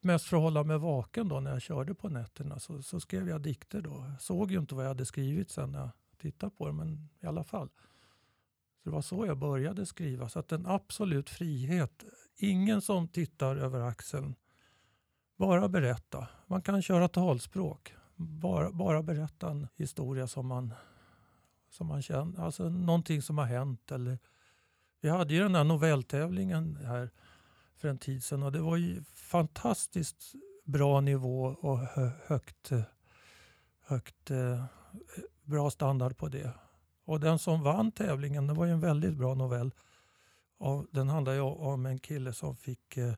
mest 0.00 0.24
för 0.24 0.36
att 0.36 0.42
hålla 0.42 0.64
mig 0.64 0.78
vaken 0.78 1.28
då 1.28 1.40
när 1.40 1.50
jag 1.50 1.62
körde 1.62 1.94
på 1.94 2.08
nätterna. 2.08 2.58
Så, 2.58 2.82
så 2.82 3.00
skrev 3.00 3.28
jag 3.28 3.40
dikter 3.40 3.80
då. 3.80 4.04
Jag 4.10 4.22
såg 4.22 4.50
ju 4.50 4.58
inte 4.58 4.74
vad 4.74 4.84
jag 4.84 4.90
hade 4.90 5.06
skrivit 5.06 5.50
sen 5.50 5.72
när 5.72 5.78
jag 5.78 5.90
tittade 6.18 6.52
på 6.56 6.66
det, 6.66 6.72
men 6.72 7.08
i 7.20 7.26
alla 7.26 7.44
fall. 7.44 7.68
Så 8.82 8.88
det 8.88 8.94
var 8.94 9.02
så 9.02 9.26
jag 9.26 9.38
började 9.38 9.86
skriva. 9.86 10.28
Så 10.28 10.38
att 10.38 10.52
en 10.52 10.66
absolut 10.66 11.30
frihet. 11.30 12.04
Ingen 12.36 12.82
som 12.82 13.08
tittar 13.08 13.56
över 13.56 13.80
axeln. 13.80 14.34
Bara 15.36 15.68
berätta. 15.68 16.28
Man 16.46 16.62
kan 16.62 16.82
köra 16.82 17.08
talspråk. 17.08 17.94
Bara, 18.16 18.72
bara 18.72 19.02
berätta 19.02 19.50
en 19.50 19.68
historia 19.76 20.26
som 20.26 20.46
man, 20.46 20.74
som 21.70 21.86
man 21.86 22.02
känner. 22.02 22.40
Alltså 22.40 22.68
någonting 22.68 23.22
som 23.22 23.38
har 23.38 23.44
hänt. 23.44 23.92
Eller, 23.92 24.18
vi 25.00 25.08
hade 25.08 25.34
ju 25.34 25.40
den 25.40 25.52
där 25.52 25.64
novelltävlingen 25.64 26.76
här 26.76 27.10
för 27.76 27.88
en 27.88 27.98
tid 27.98 28.24
sedan 28.24 28.42
och 28.42 28.52
det 28.52 28.60
var 28.60 28.76
ju 28.76 29.02
fantastiskt 29.14 30.34
bra 30.64 31.00
nivå 31.00 31.42
och 31.44 31.78
högt, 32.26 32.70
högt 33.80 34.30
eh, 34.30 34.64
bra 35.42 35.70
standard 35.70 36.16
på 36.16 36.28
det. 36.28 36.52
Och 37.10 37.20
den 37.20 37.38
som 37.38 37.62
vann 37.62 37.92
tävlingen, 37.92 38.46
det 38.46 38.52
var 38.52 38.66
ju 38.66 38.72
en 38.72 38.80
väldigt 38.80 39.16
bra 39.16 39.34
novell. 39.34 39.74
Och 40.58 40.86
den 40.90 41.08
handlar 41.08 41.32
ju 41.32 41.40
om 41.40 41.86
en 41.86 41.98
kille 41.98 42.32
som 42.32 42.56
fick 42.56 42.96
eh, 42.96 43.14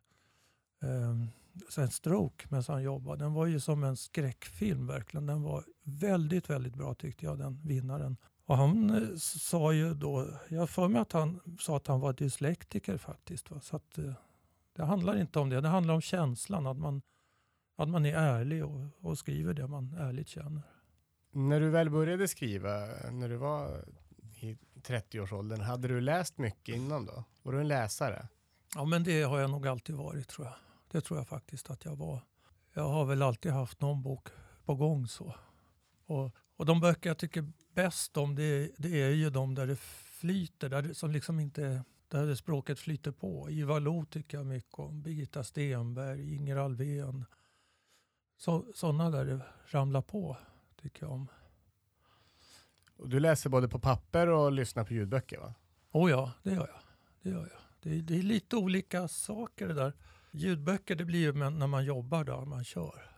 eh, 0.83 1.79
en 1.79 1.91
stroke 1.91 2.47
medan 2.49 2.65
han 2.69 2.83
jobbade. 2.83 3.25
Den 3.25 3.33
var 3.33 3.47
ju 3.47 3.61
som 3.61 3.85
en 3.85 3.97
skräckfilm 3.97 4.87
verkligen. 4.87 5.27
Den 5.27 5.43
var 5.43 5.65
väldigt, 5.83 6.51
väldigt 6.51 6.75
bra 6.75 6.95
tyckte 6.95 7.25
jag, 7.25 7.39
den 7.39 7.61
vinnaren. 7.65 8.17
Och 8.47 8.57
han 8.57 8.91
eh, 8.91 9.17
sa 9.17 9.73
ju 9.73 9.95
då, 9.95 10.29
jag 10.49 10.71
för 10.71 10.89
mig 10.89 11.03
att 11.03 11.13
han 11.13 11.41
sa 11.61 11.77
att 11.77 11.87
han 11.87 12.01
var 12.01 12.13
dyslektiker 12.13 12.97
faktiskt. 12.97 13.51
Va? 13.51 13.61
Så 13.61 13.77
att, 13.77 13.99
eh, 13.99 14.13
det 14.77 14.85
handlar 14.85 15.21
inte 15.21 15.39
om 15.39 15.49
det, 15.49 15.61
det 15.61 15.69
handlar 15.69 15.95
om 15.95 16.01
känslan, 16.01 16.67
att 16.67 16.79
man, 16.79 17.03
att 17.77 17.89
man 17.89 18.07
är 18.07 18.15
ärlig 18.15 18.65
och, 18.65 18.81
och 19.01 19.19
skriver 19.19 19.55
det 19.55 19.67
man 19.67 19.95
ärligt 19.99 20.29
känner. 20.29 20.63
När 21.35 21.61
du 21.61 21.71
väl 21.71 21.91
började 21.91 22.29
skriva, 22.29 22.87
när 23.11 23.29
du 23.29 23.37
var 23.37 23.85
i 24.41 24.57
30-årsåldern, 24.83 25.61
hade 25.61 25.89
du 25.89 26.01
läst 26.01 26.39
mycket 26.39 26.75
innan 26.75 27.07
då? 27.07 27.25
Var 27.43 27.53
du 27.53 27.61
en 27.61 27.69
läsare? 27.69 28.29
Ja, 28.75 28.85
men 28.85 29.05
det 29.05 29.23
har 29.23 29.41
jag 29.41 29.51
nog 29.51 29.67
alltid 29.67 29.95
varit 29.95 30.29
tror 30.29 30.47
jag. 30.47 30.55
Det 30.91 31.01
tror 31.01 31.19
jag 31.19 31.29
faktiskt 31.29 31.71
att 31.71 31.85
jag 31.85 31.97
var. 31.97 32.23
Jag 32.73 32.89
har 32.89 33.05
väl 33.05 33.23
alltid 33.23 33.53
haft 33.53 33.81
någon 33.81 34.03
bok 34.03 34.29
på 34.65 34.75
gång 34.75 35.09
så. 35.09 35.35
Och, 36.07 36.31
och 36.57 36.67
de 36.67 36.81
böcker 36.81 37.11
jag 37.11 37.19
tycker 37.19 37.53
bäst 37.75 38.17
om 38.17 38.35
det, 38.35 38.71
det 38.77 39.03
är 39.03 39.11
ju 39.11 39.31
de 39.31 39.55
där 39.55 39.67
det 39.67 39.77
flyter, 39.77 40.69
där 40.69 40.83
det, 40.83 40.95
som 40.95 41.11
liksom 41.11 41.41
inte 41.41 41.85
där 42.09 42.35
språket 42.35 42.79
flyter 42.79 43.11
på. 43.11 43.51
Ivar 43.51 43.81
Lo 43.81 44.05
tycker 44.05 44.39
jag 44.39 44.47
mycket 44.47 44.79
om. 44.79 45.03
Birgitta 45.03 45.45
Stenberg, 45.45 46.35
Inger 46.35 46.57
Alvén. 46.57 47.25
Sådana 48.75 49.11
där 49.11 49.25
det 49.25 49.41
ramlar 49.67 50.03
på 50.03 50.37
tycker 50.83 51.03
jag 51.03 51.13
om. 51.13 51.29
Och 52.97 53.09
du 53.09 53.21
läser 53.21 53.51
både 53.51 53.69
på 53.69 53.79
papper 53.79 54.27
och 54.27 54.53
lyssnar 54.53 54.85
på 54.85 54.95
ljudböcker 54.95 55.39
va? 55.39 55.55
Oh 55.93 56.11
ja, 56.11 56.33
det 56.43 56.51
gör 56.51 56.69
jag. 56.69 56.81
Det, 57.23 57.31
gör 57.31 57.49
jag. 57.53 57.61
Det, 57.83 57.99
är, 57.99 58.03
det 58.03 58.19
är 58.19 58.23
lite 58.23 58.57
olika 58.57 59.09
saker 59.09 59.69
det 59.69 59.75
där. 59.75 59.93
Ljudböcker 60.31 60.97
det 60.97 61.05
blir 61.05 61.21
ju 61.21 61.33
när 61.33 61.67
man 61.67 61.85
jobbar 61.85 62.25
där 62.25 62.45
man 62.45 62.65
kör. 62.65 63.11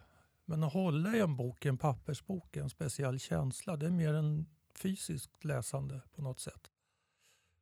Men 0.44 0.62
att 0.62 0.72
hålla 0.72 1.16
i 1.16 1.20
en 1.20 1.37
bok, 1.37 1.64
en 1.64 1.79
pappersbok, 1.79 2.57
en 2.57 2.70
speciell 2.70 3.18
känsla. 3.18 3.77
Det 3.77 3.87
är 3.87 3.90
mer 3.90 4.14
en 4.14 4.46
fysiskt 4.79 5.44
läsande 5.44 6.00
på 6.14 6.22
något 6.22 6.40
sätt. 6.40 6.70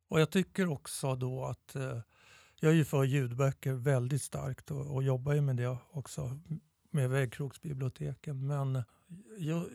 Och 0.07 0.21
jag 0.21 0.29
tycker 0.29 0.67
också 0.67 1.15
då 1.15 1.45
att 1.45 1.75
eh, 1.75 1.99
jag 2.59 2.71
är 2.71 2.75
ju 2.75 2.85
för 2.85 3.03
ljudböcker 3.03 3.73
väldigt 3.73 4.21
starkt 4.21 4.71
och, 4.71 4.95
och 4.95 5.03
jobbar 5.03 5.33
ju 5.33 5.41
med 5.41 5.55
det 5.55 5.77
också 5.91 6.39
med 6.89 7.09
vägkrogsbiblioteken. 7.09 8.47
Men 8.47 8.83
jag, 9.37 9.65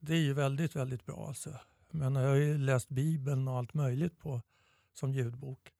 det 0.00 0.12
är 0.12 0.20
ju 0.20 0.32
väldigt, 0.32 0.76
väldigt 0.76 1.06
bra. 1.06 1.28
Alltså. 1.28 1.58
Men 1.90 2.14
jag 2.14 2.28
har 2.28 2.36
ju 2.36 2.58
läst 2.58 2.88
Bibeln 2.88 3.48
och 3.48 3.58
allt 3.58 3.74
möjligt 3.74 4.18
på, 4.18 4.42
som 4.92 5.12
ljudbok. 5.12 5.72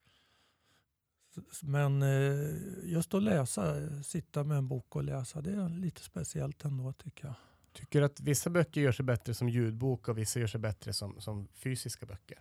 Men 1.62 2.02
eh, 2.02 2.50
just 2.84 3.14
att 3.14 3.22
läsa, 3.22 3.92
sitta 4.02 4.44
med 4.44 4.58
en 4.58 4.68
bok 4.68 4.96
och 4.96 5.04
läsa, 5.04 5.40
det 5.40 5.50
är 5.50 5.68
lite 5.68 6.00
speciellt 6.00 6.64
ändå 6.64 6.92
tycker 6.92 7.26
jag. 7.26 7.34
Tycker 7.72 8.00
du 8.00 8.06
att 8.06 8.20
vissa 8.20 8.50
böcker 8.50 8.80
gör 8.80 8.92
sig 8.92 9.04
bättre 9.04 9.34
som 9.34 9.48
ljudbok 9.48 10.08
och 10.08 10.18
vissa 10.18 10.40
gör 10.40 10.46
sig 10.46 10.60
bättre 10.60 10.92
som, 10.92 11.20
som 11.20 11.48
fysiska 11.54 12.06
böcker? 12.06 12.38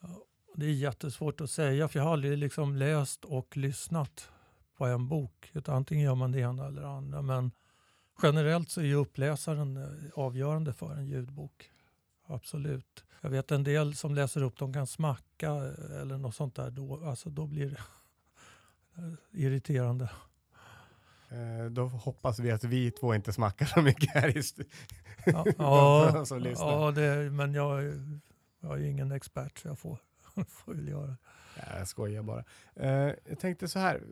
Ja, 0.00 0.24
det 0.54 0.66
är 0.66 0.72
jättesvårt 0.72 1.40
att 1.40 1.50
säga 1.50 1.88
för 1.88 1.98
jag 1.98 2.04
har 2.04 2.12
aldrig 2.12 2.38
liksom 2.38 2.76
läst 2.76 3.24
och 3.24 3.56
lyssnat 3.56 4.30
på 4.76 4.86
en 4.86 5.08
bok. 5.08 5.50
Utan 5.52 5.74
antingen 5.74 6.04
gör 6.04 6.14
man 6.14 6.32
det 6.32 6.40
ena 6.40 6.66
eller 6.66 6.82
det 6.82 6.88
andra. 6.88 7.22
Men 7.22 7.52
generellt 8.22 8.70
så 8.70 8.80
är 8.80 8.94
uppläsaren 8.94 9.76
eh, 9.76 10.10
avgörande 10.14 10.72
för 10.72 10.92
en 10.92 11.06
ljudbok. 11.06 11.70
Absolut. 12.26 13.04
Jag 13.20 13.30
vet 13.30 13.50
en 13.50 13.64
del 13.64 13.94
som 13.94 14.14
läser 14.14 14.42
upp, 14.42 14.58
de 14.58 14.72
kan 14.72 14.86
smacka 14.86 15.50
eller 16.00 16.18
något 16.18 16.34
sånt 16.34 16.54
där. 16.54 16.70
Då, 16.70 17.04
alltså 17.04 17.30
då 17.30 17.46
blir 17.46 17.70
det 17.70 17.80
irriterande. 19.32 20.10
Eh, 21.30 21.70
då 21.70 21.86
hoppas 21.86 22.38
vi 22.38 22.50
att 22.50 22.64
vi 22.64 22.90
två 22.90 23.14
inte 23.14 23.32
smackar 23.32 23.66
så 23.66 23.82
mycket 23.82 24.10
här 24.14 24.38
i 24.38 24.42
Ja, 25.26 25.44
ja, 25.58 26.24
ja 26.58 26.90
det, 26.90 27.30
men 27.30 27.54
jag, 27.54 27.84
jag 28.60 28.80
är 28.80 28.84
ingen 28.84 29.12
expert 29.12 29.58
så 29.58 29.68
jag 29.68 29.78
får, 29.78 29.98
får 30.48 30.74
väl 30.74 30.88
göra 30.88 31.06
Ja, 31.08 31.16
jag 31.78 31.88
skojar 31.88 32.22
bara. 32.22 32.44
Uh, 32.80 33.14
jag 33.24 33.38
tänkte 33.38 33.68
så 33.68 33.78
här, 33.78 34.02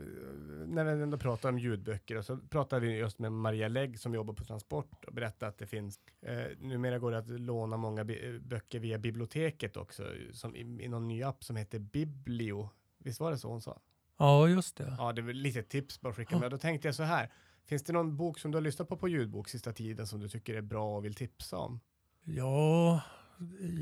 när 0.67 0.85
vi 0.85 1.03
ändå 1.03 1.19
pratar 1.19 1.49
om 1.49 1.59
ljudböcker, 1.59 2.17
och 2.17 2.25
så 2.25 2.37
pratade 2.37 2.87
vi 2.87 2.97
just 2.97 3.19
med 3.19 3.33
Maria 3.33 3.69
Lägg 3.69 3.99
som 3.99 4.15
jobbar 4.15 4.35
på 4.35 4.45
Transport 4.45 5.05
och 5.05 5.15
berättade 5.15 5.51
att 5.51 5.59
det 5.59 5.67
finns, 5.67 6.01
uh, 6.29 6.67
numera 6.67 6.99
går 6.99 7.11
det 7.11 7.19
att 7.19 7.29
låna 7.29 7.77
många 7.77 8.05
böcker 8.41 8.81
via 8.81 8.99
biblioteket 8.99 9.77
också, 9.77 10.13
som 10.33 10.57
i, 10.57 10.61
i 10.61 10.89
någon 10.89 11.09
ny 11.09 11.23
app 11.23 11.45
som 11.45 11.57
heter 11.57 11.79
Biblio. 11.79 12.71
Visst 12.99 13.21
var 13.21 13.31
det 13.31 13.39
så 13.39 13.49
hon 13.49 13.63
sa? 13.63 13.81
Ja, 14.19 14.49
just 14.49 14.77
det. 14.77 14.95
Ja, 14.99 15.13
det 15.13 15.23
var 15.23 15.33
lite 15.33 15.63
tips 15.63 16.01
bara 16.01 16.11
att 16.11 16.17
skicka 16.17 16.39
med. 16.39 16.51
Då 16.51 16.59
tänkte 16.59 16.89
jag 16.89 16.95
så 16.95 17.03
här, 17.03 17.33
finns 17.65 17.83
det 17.83 17.93
någon 17.93 18.17
bok 18.17 18.39
som 18.39 18.51
du 18.51 18.57
har 18.57 18.63
lyssnat 18.63 18.89
på 18.89 18.97
på 18.97 19.09
ljudbok 19.09 19.49
sista 19.49 19.73
tiden 19.73 20.07
som 20.07 20.21
du 20.21 20.29
tycker 20.29 20.55
är 20.55 20.63
bra 20.63 20.97
och 20.97 21.05
vill 21.05 21.15
tipsa 21.15 21.57
om? 21.57 21.81
Ja, 22.23 23.03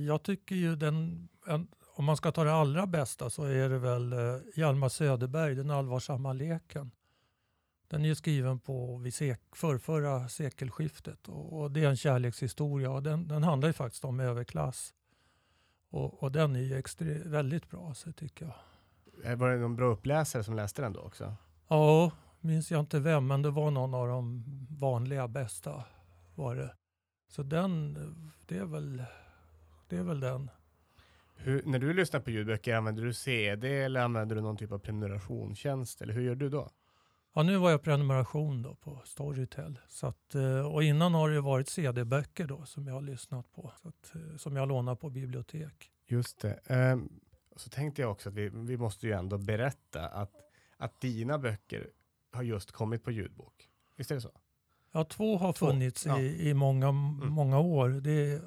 jag 0.07 0.23
tycker 0.23 0.55
ju 0.55 0.77
den, 0.77 1.29
en, 1.47 1.69
om 1.97 2.05
man 2.05 2.17
ska 2.17 2.33
ta 2.33 2.45
det 2.45 2.55
allra 2.55 2.87
bästa 2.87 3.31
så 3.31 3.45
är 3.45 3.69
det 3.69 3.79
väl 3.79 4.13
eh, 4.13 4.19
Hjalmar 4.55 4.89
Söderberg, 4.89 5.55
Den 5.55 5.71
allvarsamma 5.71 6.33
leken. 6.33 6.91
Den 7.89 8.05
är 8.05 8.15
skriven 8.15 8.59
på 8.59 8.97
vid 8.97 9.15
sek, 9.15 9.41
förrförra 9.53 10.29
sekelskiftet 10.29 11.29
och, 11.29 11.61
och, 11.61 11.71
det 11.71 11.85
är 11.85 11.89
en 11.89 11.97
kärlekshistoria 11.97 12.91
och 12.91 13.03
den, 13.03 13.29
den 13.29 13.43
handlar 13.43 13.69
ju 13.69 13.73
faktiskt 13.73 14.05
om 14.05 14.21
överklass. 14.21 14.95
Och, 15.91 16.23
och 16.23 16.33
den 16.33 16.57
är 16.57 16.61
ju 16.61 16.79
extre, 16.79 17.05
väldigt 17.25 17.71
bra 17.71 17.95
så 17.95 18.13
tycker 18.13 18.45
jag. 18.47 19.31
Eh, 19.31 19.39
var 19.39 19.51
det 19.51 19.59
någon 19.59 19.77
bra 19.77 19.87
uppläsare 19.87 20.45
som 20.45 20.55
läste 20.55 20.83
den 20.83 20.93
då 20.93 21.01
också? 21.01 21.35
Ja, 21.69 22.11
minns 22.41 22.71
jag 22.71 22.81
inte 22.81 23.01
vem, 23.01 23.27
men 23.27 23.43
det 23.43 23.51
var 23.51 23.71
någon 23.71 23.95
av 23.95 24.09
de 24.09 24.45
vanliga 24.71 25.29
bästa. 25.29 25.85
var 26.35 26.57
det. 26.57 26.75
Så 27.29 27.43
den, 27.43 27.95
det 28.47 28.59
är 28.59 28.65
väl, 28.65 29.05
det 29.89 29.97
är 29.97 30.03
väl 30.03 30.21
den. 30.21 30.51
Hur, 31.37 31.63
när 31.65 31.79
du 31.79 31.95
lyssnar 31.95 32.21
på 32.21 32.31
ljudböcker, 32.31 32.75
använder 32.75 33.03
du 33.03 33.13
CD 33.13 33.83
eller 33.83 34.01
använder 34.01 34.37
du 34.37 34.43
någon 34.43 34.57
typ 34.57 34.73
av 34.73 34.79
prenumerationstjänst? 34.79 36.03
Eller 36.03 36.15
hur 36.15 36.23
gör 36.23 36.35
du 36.35 36.49
då? 36.49 36.71
Ja, 37.35 37.43
nu 37.43 37.57
var 37.57 37.71
jag 37.71 37.83
prenumeration 37.83 38.63
då 38.63 38.75
på 38.75 39.03
Storytel. 39.05 39.79
Så 39.89 40.07
att, 40.07 40.35
eh, 40.35 40.73
och 40.73 40.83
innan 40.83 41.15
har 41.15 41.31
det 41.31 41.41
varit 41.41 41.69
CD-böcker 41.69 42.47
då 42.47 42.65
som 42.65 42.87
jag 42.87 42.95
har 42.95 43.03
lyssnat 43.03 43.53
på. 43.53 43.73
Att, 43.83 44.15
eh, 44.15 44.37
som 44.37 44.57
jag 44.57 44.69
lånar 44.69 44.95
på 44.95 45.11
bibliotek. 45.11 45.91
Just 46.07 46.41
det. 46.41 46.61
Um, 46.69 47.21
så 47.57 47.71
tänkte 47.71 48.03
jag 48.03 48.11
också 48.11 48.29
att 48.29 48.35
vi, 48.35 48.49
vi 48.49 48.77
måste 48.77 49.07
ju 49.07 49.13
ändå 49.13 49.39
berätta 49.39 50.09
att, 50.09 50.33
att 50.77 51.01
dina 51.01 51.39
böcker 51.39 51.91
har 52.33 52.43
just 52.43 52.73
kommit 52.73 53.05
på 53.05 53.11
ljudbok. 53.11 53.69
Visst 53.97 54.11
är 54.11 54.15
det 54.15 54.21
så? 54.21 54.41
Ja, 54.93 55.05
två 55.05 55.37
har 55.37 55.53
funnits 55.53 56.03
två. 56.03 56.19
I, 56.19 56.49
i 56.49 56.55
många, 56.55 56.89
mm. 56.89 57.29
många 57.29 57.59
år. 57.59 57.89
Det 57.89 58.43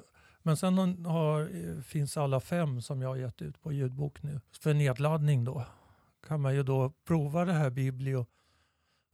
men 0.48 0.56
sen 0.56 1.04
har, 1.06 1.80
finns 1.82 2.16
alla 2.16 2.40
fem 2.40 2.82
som 2.82 3.02
jag 3.02 3.08
har 3.08 3.16
gett 3.16 3.42
ut 3.42 3.62
på 3.62 3.72
ljudbok 3.72 4.22
nu. 4.22 4.40
För 4.52 4.74
nedladdning 4.74 5.44
då 5.44 5.66
kan 6.26 6.40
man 6.40 6.54
ju 6.54 6.62
då 6.62 6.92
prova 7.04 7.44
det 7.44 7.52
här 7.52 7.70
Biblio. 7.70 8.26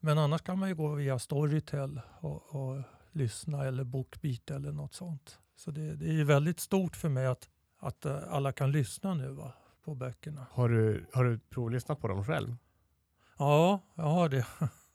Men 0.00 0.18
annars 0.18 0.42
kan 0.42 0.58
man 0.58 0.68
ju 0.68 0.74
gå 0.74 0.94
via 0.94 1.18
Storytel 1.18 2.00
och, 2.20 2.54
och 2.54 2.82
lyssna 3.12 3.64
eller 3.64 3.84
Bookbeat 3.84 4.50
eller 4.50 4.72
något 4.72 4.94
sånt. 4.94 5.38
Så 5.56 5.70
det, 5.70 5.94
det 5.94 6.20
är 6.20 6.24
väldigt 6.24 6.60
stort 6.60 6.96
för 6.96 7.08
mig 7.08 7.26
att, 7.26 7.48
att 7.78 8.04
eh, 8.04 8.18
alla 8.28 8.52
kan 8.52 8.72
lyssna 8.72 9.14
nu 9.14 9.28
va, 9.28 9.52
på 9.84 9.94
böckerna. 9.94 10.46
Har 10.50 10.68
du, 10.68 11.06
har 11.12 11.24
du 11.24 11.38
provlyssnat 11.38 12.00
på 12.00 12.08
dem 12.08 12.24
själv? 12.24 12.56
Ja, 13.38 13.80
jag 13.94 14.04
har 14.04 14.28
det. 14.28 14.46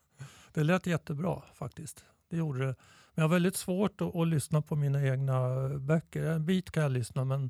Det 0.54 0.64
lät 0.64 0.88
jättebra 0.88 1.42
faktiskt. 1.54 2.06
Det 2.30 2.38
gjorde 2.38 2.66
det. 2.66 2.76
Men 3.20 3.24
jag 3.24 3.30
har 3.30 3.36
väldigt 3.36 3.56
svårt 3.56 4.02
att, 4.02 4.16
att, 4.16 4.28
lyssna 4.28 4.62
på 4.62 4.76
mina 4.76 5.08
egna 5.08 5.70
böcker. 5.70 6.24
En 6.24 6.46
bit 6.46 6.72
kan 6.72 6.84
jag 6.84 6.92
lyssna 6.92 7.26
men, 7.26 7.50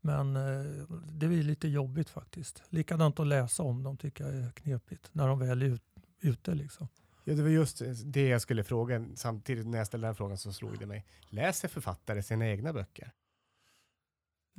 men 0.00 0.36
eh, 0.36 0.64
det 1.12 1.28
blir 1.28 1.42
lite 1.42 1.68
jobbigt 1.68 2.10
faktiskt. 2.10 2.62
Likadant 2.68 3.20
att 3.20 3.26
läsa 3.26 3.62
om 3.62 3.82
dem 3.82 3.96
tycker 3.96 4.24
jag 4.24 4.34
är 4.34 4.50
knepigt 4.50 5.10
när 5.12 5.28
de 5.28 5.38
väl 5.38 5.62
är 5.62 5.66
ut, 5.66 5.82
ute. 6.20 6.54
Liksom. 6.54 6.88
Ja, 7.24 7.34
det 7.34 7.42
var 7.42 7.48
just 7.48 7.82
det 8.04 8.28
jag 8.28 8.42
skulle 8.42 8.64
fråga. 8.64 9.06
Samtidigt 9.14 9.66
när 9.66 9.78
jag 9.78 9.86
ställde 9.86 10.06
den 10.06 10.14
frågan 10.14 10.38
så 10.38 10.52
slog 10.52 10.78
det 10.78 10.86
mig. 10.86 11.06
Läser 11.28 11.68
författare 11.68 12.22
sina 12.22 12.48
egna 12.48 12.72
böcker? 12.72 13.12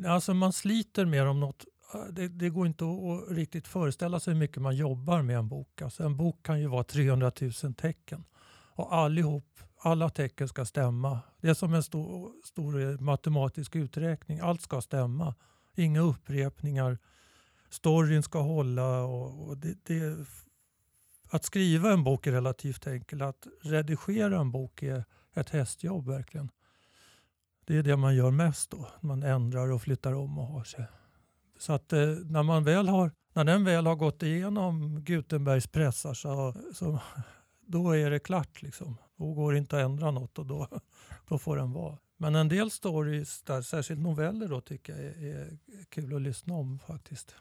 Alltså 0.08 0.34
man 0.34 0.54
sliter 0.54 1.06
med 1.06 1.26
dem 1.26 1.40
något. 1.40 1.66
Det, 2.12 2.28
det, 2.28 2.50
går 2.50 2.68
inte 2.68 2.86
att, 2.86 3.00
att 3.00 3.38
riktigt 3.38 3.68
föreställa 3.68 4.20
sig 4.20 4.34
hur 4.34 4.40
mycket 4.40 4.62
man 4.62 4.76
jobbar 4.76 5.22
med 5.22 5.38
en 5.38 5.48
bok. 5.48 5.82
Alltså 5.82 6.04
en 6.04 6.18
bok 6.18 6.44
kan 6.44 6.60
ju 6.60 6.68
vara 6.68 6.84
300 6.84 7.32
000 7.42 7.74
tecken 7.74 8.24
och 8.76 8.96
allihop 8.96 9.60
alla 9.86 10.10
tecken 10.10 10.48
ska 10.48 10.66
stämma. 10.66 11.20
Det 11.42 11.50
är 11.50 11.54
som 11.54 11.74
en 11.74 11.84
stor, 11.84 12.32
stor 12.44 13.02
matematisk 13.02 13.76
uträkning. 13.76 14.40
Allt 14.40 14.62
ska 14.62 14.82
stämma. 14.82 15.36
Inga 15.76 16.02
upprepningar. 16.02 16.98
Storyn 17.70 18.24
ska 18.24 18.42
hålla. 18.42 19.04
Och, 19.04 19.48
och 19.48 19.58
det, 19.58 19.78
det, 19.84 20.26
att 21.30 21.46
skriva 21.46 21.92
en 21.92 22.04
bok 22.04 22.28
är 22.28 22.32
relativt 22.32 22.88
enkelt. 22.88 23.22
Att 23.22 23.48
redigera 23.62 24.40
en 24.40 24.52
bok 24.52 24.84
är 24.84 25.04
ett 25.34 25.50
hästjobb 25.50 26.08
verkligen. 26.08 26.50
Det 27.66 27.78
är 27.78 27.84
det 27.84 27.98
man 27.98 28.16
gör 28.16 28.32
mest 28.32 28.72
då. 28.72 28.88
Man 29.02 29.24
ändrar 29.24 29.72
och 29.72 29.82
flyttar 29.82 30.14
om 30.14 30.40
och 30.40 30.48
har 30.48 30.64
sig. 30.64 30.86
Så 31.60 31.74
att 31.74 31.94
eh, 31.94 32.08
när, 32.08 32.44
man 32.44 32.64
väl 32.64 32.88
har, 32.88 33.12
när 33.34 33.44
den 33.44 33.66
väl 33.66 33.86
har 33.86 33.96
gått 33.96 34.24
igenom 34.24 35.02
Gutenbergs 35.02 35.68
pressar 35.68 36.14
så, 36.14 36.56
så 36.74 37.00
då 37.62 37.92
är 37.96 38.10
det 38.10 38.20
klart. 38.20 38.62
Liksom. 38.62 38.98
Då 39.24 39.34
går 39.34 39.52
det 39.52 39.58
inte 39.58 39.78
att 39.78 39.84
ändra 39.86 40.12
något 40.12 40.40
och 40.40 40.46
då, 40.46 40.68
då 41.28 41.38
får 41.38 41.58
den 41.58 41.72
vara. 41.72 41.98
Men 42.18 42.36
en 42.36 42.50
del 42.50 42.72
stories, 42.72 43.42
där, 43.42 43.62
särskilt 43.62 44.00
noveller, 44.00 44.48
då, 44.48 44.62
tycker 44.62 44.94
jag 44.94 45.02
är, 45.02 45.58
är 45.80 45.84
kul 45.90 46.16
att 46.16 46.22
lyssna 46.22 46.54
om 46.54 46.80
faktiskt. 46.80 47.36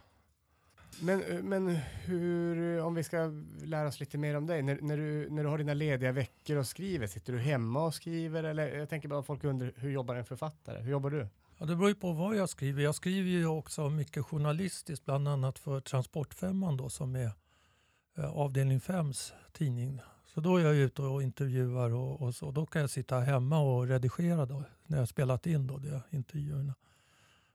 Men, 1.01 1.21
men 1.49 1.69
hur, 2.05 2.81
om 2.81 2.95
vi 2.95 3.03
ska 3.05 3.31
lära 3.65 3.89
oss 3.89 4.01
lite 4.01 4.19
mer 4.19 4.37
om 4.37 4.47
dig, 4.47 4.63
när, 4.63 4.79
när, 4.81 4.97
du, 4.97 5.31
när 5.31 5.43
du 5.43 5.49
har 5.49 5.59
dina 5.59 5.75
lediga 5.75 6.13
veckor 6.13 6.57
och 6.57 6.67
skriver, 6.67 7.07
sitter 7.07 7.33
du 7.33 7.39
hemma 7.39 7.85
och 7.85 7.95
skriver? 7.95 8.45
Eller 8.45 8.77
jag 8.77 8.89
tänker 8.89 9.09
bara 9.09 9.23
folk 9.23 9.45
undrar, 9.45 9.73
hur 9.77 9.91
jobbar 9.91 10.15
en 10.15 10.25
författare? 10.25 10.83
Hur 10.83 10.91
jobbar 10.91 11.11
du? 11.11 11.29
Ja, 11.59 11.67
det 11.67 11.77
beror 11.77 11.89
ju 11.89 11.95
på 11.95 12.13
vad 12.13 12.37
jag 12.37 12.49
skriver. 12.49 12.83
Jag 12.83 12.95
skriver 12.95 13.31
ju 13.31 13.47
också 13.47 13.89
mycket 13.89 14.25
journalistiskt, 14.25 15.05
bland 15.05 15.29
annat 15.29 15.59
för 15.59 15.81
Transportfemman 15.81 16.77
då, 16.77 16.89
som 16.89 17.17
är 17.17 17.31
eh, 18.19 18.37
avdelning 18.37 18.79
5s 18.79 19.33
tidning 19.53 20.01
så 20.35 20.41
då 20.41 20.57
är 20.57 20.65
jag 20.65 20.77
ute 20.77 21.03
och 21.03 21.23
intervjuar 21.23 21.95
och, 21.95 22.23
och 22.23 22.35
så. 22.35 22.51
Då 22.51 22.67
kan 22.67 22.81
jag 22.81 22.91
sitta 22.91 23.21
hemma 23.21 23.59
och 23.59 23.87
redigera 23.89 24.47
då, 24.47 24.65
när 24.87 24.99
jag 24.99 25.09
spelat 25.09 25.47
in 25.47 25.67
då, 25.67 25.79
de 25.79 26.01
intervjuerna. 26.11 26.75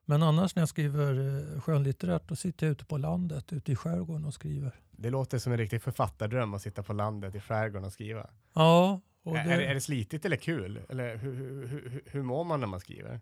Men 0.06 0.24
annars 0.24 0.56
när 0.56 0.62
jag 0.62 0.70
skriver 0.70 1.14
eh, 1.56 1.62
skönlitterärt 1.62 2.28
då 2.28 2.36
sitter 2.36 2.66
jag 2.66 2.72
ute 2.72 2.86
på 2.86 2.98
landet, 2.98 3.54
ute 3.54 3.72
i 3.72 3.76
skärgården 3.76 4.26
och 4.26 4.34
skriver. 4.34 4.72
Det 4.92 5.10
låter 5.10 5.40
som 5.40 5.52
en 5.52 5.58
riktig 5.58 5.82
författardröm 5.82 6.54
att 6.54 6.62
sitta 6.62 6.84
på 6.84 6.94
landet 6.94 7.36
i 7.36 7.40
skärgården 7.40 7.86
och 7.86 7.94
skriva. 7.94 8.30
Ja. 8.54 9.02
Och 9.24 9.34
det... 9.34 9.40
är, 9.40 9.60
är 9.60 9.74
det 9.74 9.82
slitigt 9.82 10.26
eller 10.26 10.38
kul? 10.38 10.80
Eller 10.90 11.18
hur, 11.18 11.34
hur, 11.34 11.68
hur, 11.68 12.02
hur 12.06 12.24
mår 12.24 12.44
man 12.44 12.60
när 12.60 12.68
man 12.68 12.80
skriver? 12.80 13.22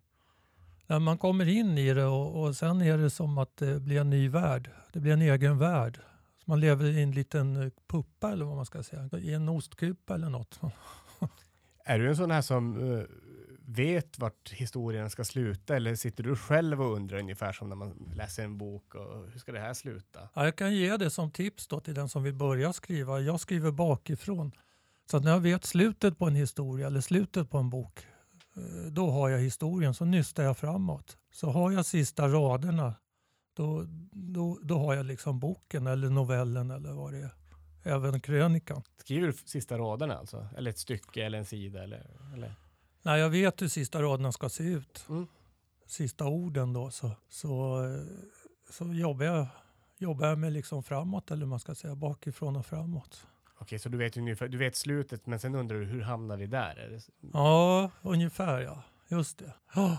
När 0.88 1.00
man 1.00 1.18
kommer 1.18 1.48
in 1.48 1.78
i 1.78 1.94
det 1.94 2.06
och, 2.06 2.44
och 2.44 2.56
sen 2.56 2.82
är 2.82 2.98
det 2.98 3.10
som 3.10 3.38
att 3.38 3.58
det 3.58 3.80
blir 3.80 4.02
en 4.02 4.10
ny 4.10 4.30
värld. 4.30 4.70
Det 4.94 5.00
blir 5.00 5.14
en 5.14 5.22
egen 5.22 5.58
värld. 5.58 6.00
Man 6.46 6.60
lever 6.60 6.86
i 6.86 7.04
en 7.04 7.12
liten 7.12 7.56
eh, 7.56 7.70
puppa 7.88 8.32
eller 8.32 8.46
vad 8.46 8.56
man 8.56 8.66
ska 8.66 8.84
säga. 8.84 9.10
I 9.20 9.34
en 9.34 9.50
ostkupa 9.50 10.16
eller 10.16 10.30
något. 10.30 10.60
Är 11.86 12.00
du 12.00 12.10
en 12.10 12.16
sån 12.16 12.32
här 12.32 12.42
som 12.42 12.78
uh, 12.78 13.04
vet 13.68 14.20
vart 14.20 14.52
historien 14.52 15.10
ska 15.10 15.24
sluta 15.24 15.76
eller 15.76 15.96
sitter 15.96 16.24
du 16.24 16.36
själv 16.36 16.82
och 16.82 16.96
undrar 16.96 17.18
ungefär 17.18 17.54
som 17.54 17.70
när 17.70 17.76
man 17.76 18.14
läser 18.16 18.44
en 18.44 18.58
bok 18.58 18.96
och 18.96 19.32
hur 19.32 19.40
ska 19.40 19.52
det 19.52 19.60
här 19.60 19.74
sluta? 19.74 20.20
Ja, 20.34 20.46
jag 20.46 20.56
kan 20.56 20.76
ge 20.76 20.98
det 20.98 21.10
som 21.10 21.32
tips 21.32 21.68
då 21.68 21.80
till 21.80 21.94
den 21.94 22.10
som 22.10 22.24
vill 22.24 22.34
börja 22.34 22.74
skriva. 22.74 23.20
Jag 23.20 23.40
skriver 23.40 23.72
bakifrån. 23.72 24.52
Så 25.12 25.20
när 25.20 25.32
jag 25.32 25.40
vet 25.40 25.66
slutet 25.66 26.18
på 26.18 26.26
en 26.28 26.36
historia 26.36 26.88
eller 26.88 27.02
slutet 27.02 27.50
på 27.50 27.58
en 27.58 27.70
bok, 27.70 28.08
eh, 28.56 28.92
då 28.92 29.12
har 29.12 29.30
jag 29.30 29.40
historien. 29.40 29.94
Så 29.94 30.06
nystar 30.06 30.44
jag 30.44 30.58
framåt. 30.58 31.18
Så 31.32 31.50
har 31.50 31.72
jag 31.72 31.86
sista 31.86 32.28
raderna, 32.28 32.94
då, 33.56 33.86
då, 34.12 34.60
då 34.64 34.80
har 34.80 34.94
jag 34.94 35.06
liksom 35.06 35.40
boken 35.40 35.88
eller 35.88 36.10
novellen 36.10 36.72
eller 36.72 36.92
vad 36.92 37.14
det 37.14 37.20
är. 37.20 37.32
Även 37.84 38.22
krönikan. 38.22 38.84
Skriver 38.98 39.28
du 39.28 39.34
sista 39.34 39.78
raderna 39.78 40.18
alltså? 40.18 40.48
Eller 40.58 40.72
ett 40.72 40.78
stycke 40.78 41.26
eller 41.26 41.38
en 41.38 41.46
sida? 41.46 41.84
Eller, 41.84 42.08
eller? 42.34 42.56
Nej, 43.02 43.20
jag 43.20 43.30
vet 43.30 43.62
hur 43.62 43.68
sista 43.68 44.02
raderna 44.02 44.32
ska 44.32 44.50
se 44.50 44.64
ut. 44.64 45.06
Mm. 45.10 45.28
Sista 45.86 46.26
orden 46.26 46.74
då 46.74 46.90
så, 46.90 47.12
så, 47.30 47.82
så 48.70 48.94
jobbar, 48.94 49.26
jag, 49.26 49.48
jobbar 49.98 50.28
jag 50.28 50.38
med 50.38 50.54
liksom 50.54 50.84
framåt 50.84 51.32
eller 51.32 51.46
man 51.46 51.60
ska 51.60 51.76
säga 51.76 51.96
bakifrån 51.96 52.56
och 52.56 52.66
framåt. 52.66 53.28
Okej, 53.58 53.80
så 53.80 53.90
du 53.90 53.98
vet 53.98 54.18
ungefär, 54.18 54.48
du 54.48 54.58
vet 54.58 54.76
slutet 54.76 55.26
men 55.26 55.40
sen 55.40 55.56
undrar 55.56 55.80
du 55.80 55.86
hur 55.86 56.02
hamnar 56.02 56.38
vi 56.38 56.48
där? 56.48 57.02
Ja, 57.34 57.92
ungefär 58.02 58.62
ja. 58.62 58.84
Just 59.08 59.38
det. 59.38 59.54
Ja. 59.76 59.98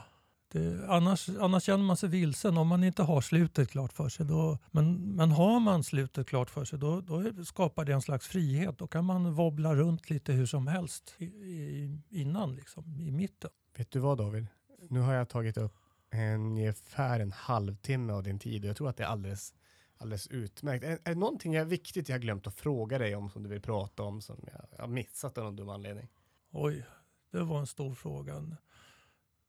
Det, 0.48 0.86
annars, 0.88 1.28
annars 1.28 1.62
känner 1.62 1.84
man 1.84 1.96
sig 1.96 2.08
vilsen 2.08 2.58
om 2.58 2.68
man 2.68 2.84
inte 2.84 3.02
har 3.02 3.20
slutet 3.20 3.70
klart 3.70 3.92
för 3.92 4.08
sig. 4.08 4.26
Då, 4.26 4.58
men, 4.70 5.16
men 5.16 5.30
har 5.30 5.60
man 5.60 5.84
slutet 5.84 6.26
klart 6.26 6.50
för 6.50 6.64
sig 6.64 6.78
då, 6.78 7.00
då 7.00 7.44
skapar 7.44 7.84
det 7.84 7.92
en 7.92 8.02
slags 8.02 8.26
frihet. 8.26 8.78
Då 8.78 8.86
kan 8.86 9.04
man 9.04 9.34
wobbla 9.34 9.74
runt 9.74 10.10
lite 10.10 10.32
hur 10.32 10.46
som 10.46 10.66
helst 10.66 11.14
i, 11.18 11.24
i, 11.24 12.00
innan, 12.10 12.54
liksom, 12.54 13.00
i 13.00 13.10
mitten. 13.10 13.50
Vet 13.76 13.90
du 13.90 13.98
vad 13.98 14.18
David? 14.18 14.46
Nu 14.88 15.00
har 15.00 15.14
jag 15.14 15.28
tagit 15.28 15.56
upp 15.56 15.72
ungefär 16.14 17.20
en 17.20 17.32
halvtimme 17.32 18.12
av 18.12 18.22
din 18.22 18.38
tid 18.38 18.64
och 18.64 18.68
jag 18.68 18.76
tror 18.76 18.88
att 18.88 18.96
det 18.96 19.02
är 19.02 19.08
alldeles, 19.08 19.54
alldeles 19.98 20.26
utmärkt. 20.26 20.84
Är, 20.84 20.90
är 20.90 20.98
det 21.04 21.14
någonting 21.14 21.54
jag, 21.54 21.64
viktigt 21.64 22.08
jag 22.08 22.14
har 22.16 22.20
glömt 22.20 22.46
att 22.46 22.54
fråga 22.54 22.98
dig 22.98 23.16
om 23.16 23.30
som 23.30 23.42
du 23.42 23.48
vill 23.48 23.60
prata 23.60 24.02
om 24.02 24.20
som 24.20 24.36
jag 24.72 24.78
har 24.78 24.88
missat 24.88 25.38
av 25.38 25.44
någon 25.44 25.56
dum 25.56 25.68
anledning? 25.68 26.08
Oj, 26.50 26.86
det 27.30 27.42
var 27.42 27.58
en 27.58 27.66
stor 27.66 27.94
fråga. 27.94 28.56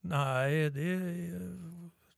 Nej, 0.09 0.69
det, 0.69 0.97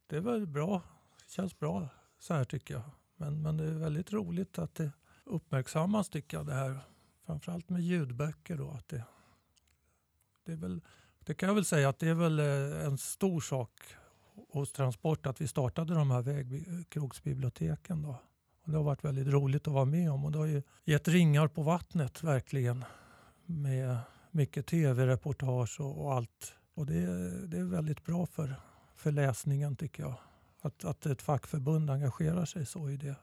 det 0.08 0.17
är 0.17 0.21
väl 0.21 0.47
bra. 0.47 0.82
Det 1.25 1.32
känns 1.32 1.60
bra 1.60 1.89
så 2.19 2.34
här 2.34 2.43
tycker 2.43 2.73
jag. 2.73 2.84
Men, 3.15 3.41
men 3.41 3.58
det 3.58 3.63
är 3.63 3.71
väldigt 3.73 4.13
roligt 4.13 4.60
att 4.60 4.75
det 4.75 4.91
uppmärksammas 5.23 6.10
tycker 6.10 6.38
jag 6.38 6.45
det 6.45 6.54
här. 6.54 6.80
Framförallt 7.25 7.69
med 7.69 7.82
ljudböcker 7.82 8.58
då. 8.58 8.69
Att 8.69 8.88
det, 8.88 9.04
det, 10.45 10.52
är 10.52 10.56
väl, 10.56 10.82
det 11.19 11.34
kan 11.34 11.47
jag 11.47 11.56
väl 11.56 11.65
säga 11.65 11.89
att 11.89 11.99
det 11.99 12.08
är 12.08 12.13
väl 12.13 12.39
eh, 12.39 12.86
en 12.86 12.97
stor 12.97 13.41
sak 13.41 13.71
hos 14.49 14.71
Transport 14.71 15.25
att 15.25 15.41
vi 15.41 15.47
startade 15.47 15.93
de 15.93 16.12
här 16.12 16.21
vägkrogsbiblioteken. 16.21 18.02
Då. 18.02 18.15
Och 18.63 18.71
det 18.71 18.78
har 18.78 18.84
varit 18.84 19.04
väldigt 19.04 19.28
roligt 19.28 19.67
att 19.67 19.73
vara 19.73 19.86
med 19.86 20.12
om 20.12 20.25
och 20.25 20.32
det 20.32 20.38
har 20.38 20.45
ju 20.45 20.63
gett 20.86 21.08
ringar 21.08 21.47
på 21.47 21.63
vattnet 21.63 22.23
verkligen. 22.23 22.86
Med 23.45 23.97
mycket 24.32 24.67
tv-reportage 24.67 25.80
och, 25.80 26.06
och 26.06 26.13
allt 26.13 26.56
och 26.80 26.86
det, 26.86 27.06
det 27.48 27.58
är 27.58 27.63
väldigt 27.63 28.04
bra 28.04 28.26
för, 28.26 28.56
för 28.96 29.12
läsningen 29.12 29.76
tycker 29.76 30.04
jag. 30.04 30.15
Att, 30.62 30.86
att 30.86 31.06
ett 31.06 31.22
fackförbund 31.22 31.89
engagerar 31.89 32.46
sig 32.46 32.65
så 32.65 32.89
i 32.89 32.98
det. 32.98 33.15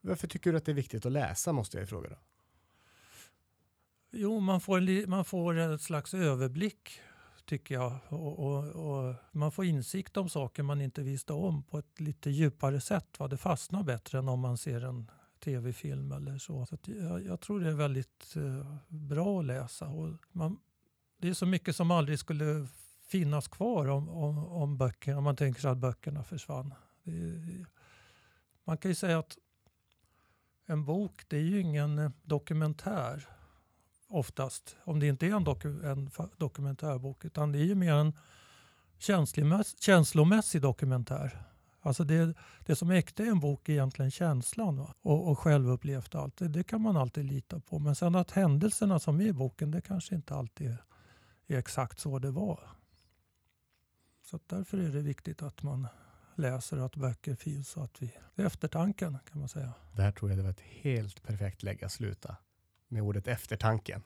Varför 0.00 0.28
tycker 0.28 0.52
du 0.52 0.58
att 0.58 0.64
det 0.64 0.72
är 0.72 0.74
viktigt 0.74 1.06
att 1.06 1.12
läsa 1.12 1.52
måste 1.52 1.78
jag 1.78 1.88
fråga 1.88 2.08
då? 2.08 2.16
Jo, 4.10 4.40
man 4.40 4.60
får, 4.60 5.06
man 5.06 5.24
får 5.24 5.58
ett 5.58 5.80
slags 5.80 6.14
överblick 6.14 7.00
tycker 7.44 7.74
jag. 7.74 7.98
Och, 8.08 8.38
och, 8.38 8.64
och, 8.64 9.14
man 9.32 9.52
får 9.52 9.64
insikt 9.64 10.16
om 10.16 10.28
saker 10.28 10.62
man 10.62 10.80
inte 10.80 11.02
visste 11.02 11.32
om 11.32 11.62
på 11.62 11.78
ett 11.78 12.00
lite 12.00 12.30
djupare 12.30 12.80
sätt. 12.80 13.18
Va? 13.18 13.28
Det 13.28 13.36
fastnar 13.36 13.82
bättre 13.82 14.18
än 14.18 14.28
om 14.28 14.40
man 14.40 14.58
ser 14.58 14.84
en 14.84 15.10
tv-film 15.44 16.12
eller 16.12 16.38
så. 16.38 16.66
så 16.66 16.76
jag, 16.84 17.24
jag, 17.24 17.40
tror 17.40 17.60
det 17.60 17.68
är 17.68 17.74
väldigt 17.74 18.34
uh, 18.36 18.76
bra 18.88 19.40
att 19.40 19.46
läsa. 19.46 19.88
Och 19.88 20.08
man, 20.32 20.58
det 21.24 21.30
är 21.30 21.34
så 21.34 21.46
mycket 21.46 21.76
som 21.76 21.90
aldrig 21.90 22.18
skulle 22.18 22.66
finnas 23.06 23.48
kvar 23.48 23.88
om, 23.88 24.08
om, 24.08 24.46
om 24.46 24.76
böcker, 24.76 25.16
om 25.16 25.24
man 25.24 25.36
tänker 25.36 25.60
sig 25.60 25.70
att 25.70 25.78
böckerna 25.78 26.24
försvann. 26.24 26.74
Är, 27.04 27.66
man 28.64 28.78
kan 28.78 28.90
ju 28.90 28.94
säga 28.94 29.18
att 29.18 29.38
en 30.66 30.84
bok 30.84 31.22
det 31.28 31.36
är 31.36 31.42
ju 31.42 31.60
ingen 31.60 32.12
dokumentär 32.22 33.28
oftast, 34.08 34.76
om 34.84 35.00
det 35.00 35.06
inte 35.06 35.26
är 35.26 35.30
en, 35.30 35.44
doku, 35.44 35.86
en 35.86 36.10
dokumentärbok, 36.36 37.24
utan 37.24 37.52
det 37.52 37.58
är 37.58 37.64
ju 37.64 37.74
mer 37.74 37.92
en 37.92 38.12
känslomässig 39.78 40.62
dokumentär. 40.62 41.46
Alltså 41.80 42.04
det, 42.04 42.34
det 42.66 42.76
som 42.76 42.90
är 42.90 42.94
äkta 42.94 43.22
i 43.22 43.28
en 43.28 43.40
bok 43.40 43.68
är 43.68 43.72
egentligen 43.72 44.10
känslan 44.10 44.76
va? 44.76 44.94
Och, 45.02 45.28
och 45.28 45.38
självupplevt 45.38 46.14
allt. 46.14 46.36
Det, 46.36 46.48
det, 46.48 46.64
kan 46.64 46.80
man 46.80 46.96
alltid 46.96 47.24
lita 47.24 47.60
på. 47.60 47.78
Men 47.78 47.94
sen 47.94 48.14
att 48.14 48.30
händelserna 48.30 48.98
som 48.98 49.20
är 49.20 49.24
i 49.24 49.32
boken, 49.32 49.70
det 49.70 49.80
kanske 49.80 50.14
inte 50.14 50.34
alltid 50.34 50.70
är 50.70 50.84
är 51.46 51.58
exakt 51.58 51.98
så 51.98 52.18
det 52.18 52.30
var. 52.30 52.68
Så 54.22 54.40
därför 54.46 54.78
är 54.78 54.88
det 54.88 55.00
viktigt 55.00 55.42
att 55.42 55.62
man 55.62 55.88
läser 56.34 56.78
att 56.78 56.96
böcker 56.96 57.34
finns 57.34 57.76
och 57.76 57.84
att 57.84 58.02
vi... 58.02 58.12
Eftertanken 58.36 59.18
kan 59.30 59.38
man 59.38 59.48
säga. 59.48 59.72
Där 59.96 60.12
tror 60.12 60.30
jag 60.30 60.38
det 60.38 60.42
var 60.42 60.50
ett 60.50 60.60
helt 60.60 61.22
perfekt 61.22 61.62
läge 61.62 61.86
att 61.86 61.92
sluta. 61.92 62.36
Med 62.88 63.02
ordet 63.02 63.28
eftertanken. 63.28 64.02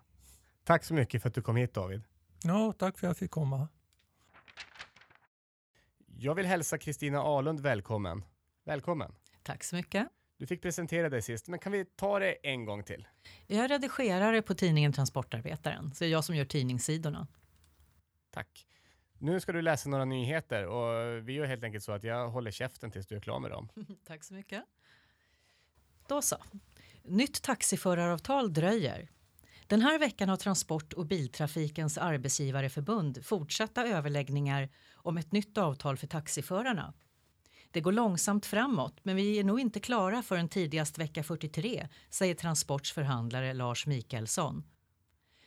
Tack 0.64 0.84
så 0.84 0.94
mycket 0.94 1.22
för 1.22 1.28
att 1.28 1.34
du 1.34 1.42
kom 1.42 1.56
hit 1.56 1.74
David. 1.74 2.02
Ja, 2.42 2.72
tack 2.72 2.98
för 2.98 3.06
att 3.06 3.10
jag 3.10 3.16
fick 3.16 3.30
komma. 3.30 3.68
Jag 6.06 6.34
vill 6.34 6.46
hälsa 6.46 6.78
Kristina 6.78 7.22
Alund 7.22 7.60
välkommen. 7.60 8.24
Välkommen. 8.64 9.14
Tack 9.42 9.64
så 9.64 9.76
mycket. 9.76 10.08
Du 10.38 10.46
fick 10.46 10.62
presentera 10.62 11.08
dig 11.08 11.22
sist, 11.22 11.48
men 11.48 11.58
kan 11.58 11.72
vi 11.72 11.84
ta 11.84 12.18
det 12.18 12.32
en 12.32 12.64
gång 12.64 12.82
till? 12.82 13.08
Jag 13.46 13.64
är 13.64 13.68
redigerare 13.68 14.42
på 14.42 14.54
tidningen 14.54 14.92
Transportarbetaren, 14.92 15.94
så 15.94 16.04
det 16.04 16.08
är 16.08 16.12
jag 16.12 16.24
som 16.24 16.36
gör 16.36 16.44
tidningssidorna. 16.44 17.26
Tack. 18.30 18.66
Nu 19.18 19.40
ska 19.40 19.52
du 19.52 19.62
läsa 19.62 19.88
några 19.88 20.04
nyheter 20.04 20.66
och 20.66 21.28
vi 21.28 21.32
gör 21.32 21.46
helt 21.46 21.64
enkelt 21.64 21.84
så 21.84 21.92
att 21.92 22.04
jag 22.04 22.28
håller 22.28 22.50
käften 22.50 22.90
tills 22.90 23.06
du 23.06 23.16
är 23.16 23.20
klar 23.20 23.40
med 23.40 23.50
dem. 23.50 23.68
Tack 24.06 24.24
så 24.24 24.34
mycket. 24.34 24.64
Då 26.08 26.22
så. 26.22 26.36
Nytt 27.02 27.42
taxiföraravtal 27.42 28.52
dröjer. 28.52 29.08
Den 29.66 29.80
här 29.80 29.98
veckan 29.98 30.28
har 30.28 30.36
Transport 30.36 30.92
och 30.92 31.06
biltrafikens 31.06 31.98
arbetsgivareförbund 31.98 33.24
fortsatta 33.24 33.86
överläggningar 33.86 34.68
om 34.94 35.18
ett 35.18 35.32
nytt 35.32 35.58
avtal 35.58 35.96
för 35.96 36.06
taxiförarna. 36.06 36.94
Det 37.70 37.80
går 37.80 37.92
långsamt 37.92 38.46
framåt, 38.46 39.00
men 39.02 39.16
vi 39.16 39.38
är 39.38 39.44
nog 39.44 39.60
inte 39.60 39.80
klara 39.80 40.22
förrän 40.22 40.48
tidigast 40.48 40.98
vecka 40.98 41.22
43, 41.22 41.88
säger 42.10 42.34
Transports 42.34 42.92
förhandlare 42.92 43.54
Lars 43.54 43.86
Mikaelsson. 43.86 44.64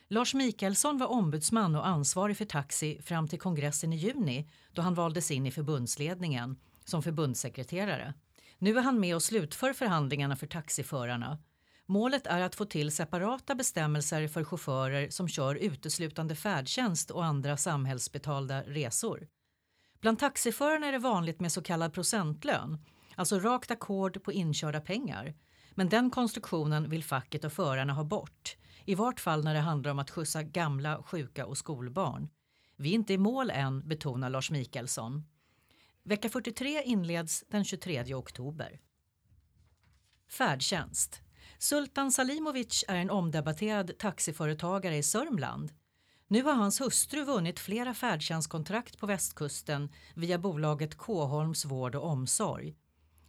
Lars 0.08 0.34
Mikaelsson 0.34 0.98
var 0.98 1.06
ombudsman 1.06 1.76
och 1.76 1.86
ansvarig 1.86 2.36
för 2.36 2.44
taxi 2.44 3.02
fram 3.02 3.28
till 3.28 3.38
kongressen 3.38 3.92
i 3.92 3.96
juni 3.96 4.48
då 4.72 4.82
han 4.82 4.94
valdes 4.94 5.30
in 5.30 5.46
i 5.46 5.50
förbundsledningen 5.50 6.56
som 6.84 7.02
förbundssekreterare. 7.02 8.14
Nu 8.58 8.78
är 8.78 8.82
han 8.82 9.00
med 9.00 9.14
och 9.14 9.22
slutför 9.22 9.72
förhandlingarna 9.72 10.36
för 10.36 10.46
taxiförarna. 10.46 11.38
Målet 11.86 12.26
är 12.26 12.40
att 12.40 12.54
få 12.54 12.64
till 12.64 12.92
separata 12.92 13.54
bestämmelser 13.54 14.28
för 14.28 14.44
chaufförer 14.44 15.10
som 15.10 15.28
kör 15.28 15.54
uteslutande 15.54 16.36
färdtjänst 16.36 17.10
och 17.10 17.24
andra 17.24 17.56
samhällsbetalda 17.56 18.62
resor. 18.62 19.28
Bland 20.02 20.18
taxiförarna 20.18 20.86
är 20.86 20.92
det 20.92 20.98
vanligt 20.98 21.40
med 21.40 21.52
så 21.52 21.62
kallad 21.62 21.92
procentlön, 21.92 22.78
alltså 23.14 23.38
rakt 23.38 23.70
ackord 23.70 24.22
på 24.22 24.32
inkörda 24.32 24.80
pengar. 24.80 25.34
Men 25.74 25.88
den 25.88 26.10
konstruktionen 26.10 26.90
vill 26.90 27.04
facket 27.04 27.44
och 27.44 27.52
förarna 27.52 27.92
ha 27.92 28.04
bort. 28.04 28.56
I 28.84 28.94
vart 28.94 29.20
fall 29.20 29.44
när 29.44 29.54
det 29.54 29.60
handlar 29.60 29.90
om 29.90 29.98
att 29.98 30.10
skjutsa 30.10 30.42
gamla, 30.42 31.02
sjuka 31.02 31.46
och 31.46 31.58
skolbarn. 31.58 32.28
Vi 32.76 32.90
är 32.90 32.94
inte 32.94 33.12
i 33.12 33.18
mål 33.18 33.50
än, 33.50 33.88
betonar 33.88 34.30
Lars 34.30 34.50
Mikaelsson. 34.50 35.24
Vecka 36.02 36.28
43 36.28 36.82
inleds 36.82 37.44
den 37.48 37.64
23 37.64 38.14
oktober. 38.14 38.80
Färdtjänst. 40.30 41.20
Sultan 41.58 42.12
Salimovic 42.12 42.84
är 42.88 42.96
en 42.96 43.10
omdebatterad 43.10 43.98
taxiföretagare 43.98 44.96
i 44.96 45.02
Sörmland. 45.02 45.72
Nu 46.32 46.42
har 46.42 46.52
hans 46.52 46.80
hustru 46.80 47.24
vunnit 47.24 47.60
flera 47.60 47.94
färdtjänstkontrakt 47.94 48.98
på 48.98 49.06
västkusten 49.06 49.88
via 50.14 50.38
bolaget 50.38 50.94
Kåholms 50.94 51.64
vård 51.64 51.94
och 51.94 52.08
omsorg. 52.08 52.76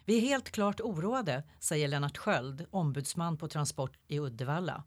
Vi 0.06 0.18
är 0.18 0.22
helt 0.22 0.52
klart 0.52 0.82
oroade, 0.82 1.44
säger 1.60 1.88
Lennart 1.88 2.18
Sköld, 2.18 2.66
ombudsman 2.72 3.38
på 3.38 3.48
Transport 3.48 3.98
i 4.08 4.20
Uddevalla. 4.20 4.84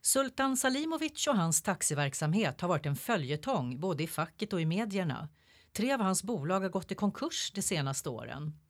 Sultan 0.00 0.56
Salimovic 0.56 1.26
och 1.26 1.36
hans 1.36 1.62
taxiverksamhet 1.62 2.60
har 2.60 2.68
varit 2.68 2.86
en 2.86 2.96
följetong 2.96 3.80
både 3.80 4.02
i 4.02 4.06
facket 4.06 4.52
och 4.52 4.60
i 4.60 4.66
medierna. 4.66 5.28
Tre 5.72 5.92
av 5.92 6.00
hans 6.00 6.22
bolag 6.22 6.60
har 6.60 6.68
gått 6.68 6.92
i 6.92 6.94
konkurs 6.94 7.52
de 7.54 7.62
senaste 7.62 8.08
åren. 8.08 8.60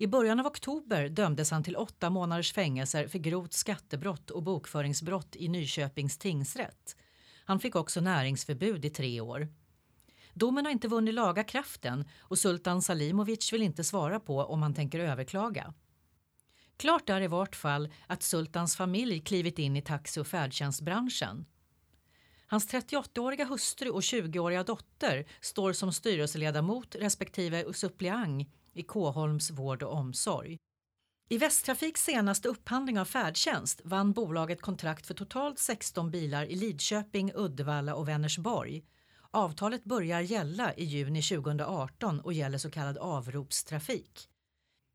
I 0.00 0.06
början 0.06 0.40
av 0.40 0.46
oktober 0.46 1.08
dömdes 1.08 1.50
han 1.50 1.64
till 1.64 1.76
åtta 1.76 2.10
månaders 2.10 2.52
fängelse 2.52 3.08
för 3.08 3.18
grovt 3.18 3.52
skattebrott 3.52 4.30
och 4.30 4.42
bokföringsbrott 4.42 5.36
i 5.36 5.48
Nyköpings 5.48 6.18
tingsrätt. 6.18 6.96
Han 7.44 7.60
fick 7.60 7.76
också 7.76 8.00
näringsförbud 8.00 8.84
i 8.84 8.90
tre 8.90 9.20
år. 9.20 9.48
Domen 10.34 10.64
har 10.64 10.72
inte 10.72 10.88
vunnit 10.88 11.14
laga 11.14 11.44
kraften 11.44 12.08
och 12.18 12.38
Sultan 12.38 12.82
Salimovic 12.82 13.52
vill 13.52 13.62
inte 13.62 13.84
svara 13.84 14.20
på 14.20 14.38
om 14.38 14.62
han 14.62 14.74
tänker 14.74 15.00
överklaga. 15.00 15.74
Klart 16.76 17.10
är 17.10 17.20
i 17.20 17.26
vart 17.26 17.56
fall 17.56 17.92
att 18.06 18.22
Sultans 18.22 18.76
familj 18.76 19.20
klivit 19.20 19.58
in 19.58 19.76
i 19.76 19.82
taxi 19.82 20.20
och 20.20 20.26
färdtjänstbranschen. 20.26 21.46
Hans 22.46 22.72
38-åriga 22.72 23.44
hustru 23.44 23.90
och 23.90 24.00
20-åriga 24.00 24.62
dotter 24.62 25.26
står 25.40 25.72
som 25.72 25.92
styrelseledamot 25.92 26.94
respektive 26.94 27.72
suppleant 27.72 28.48
i 28.72 28.82
Kåholms 28.82 29.50
vård 29.50 29.82
och 29.82 29.94
omsorg. 29.94 30.58
I 31.28 31.38
Västtrafiks 31.38 32.04
senaste 32.04 32.48
upphandling 32.48 32.98
av 32.98 33.04
färdtjänst 33.04 33.80
vann 33.84 34.12
bolaget 34.12 34.60
kontrakt 34.60 35.06
för 35.06 35.14
totalt 35.14 35.58
16 35.58 36.10
bilar 36.10 36.44
i 36.44 36.56
Lidköping, 36.56 37.32
Uddevalla 37.34 37.94
och 37.94 38.08
Vänersborg. 38.08 38.84
Avtalet 39.30 39.84
börjar 39.84 40.20
gälla 40.20 40.74
i 40.74 40.84
juni 40.84 41.22
2018 41.22 42.20
och 42.20 42.32
gäller 42.32 42.58
så 42.58 42.70
kallad 42.70 42.98
avropstrafik. 42.98 44.28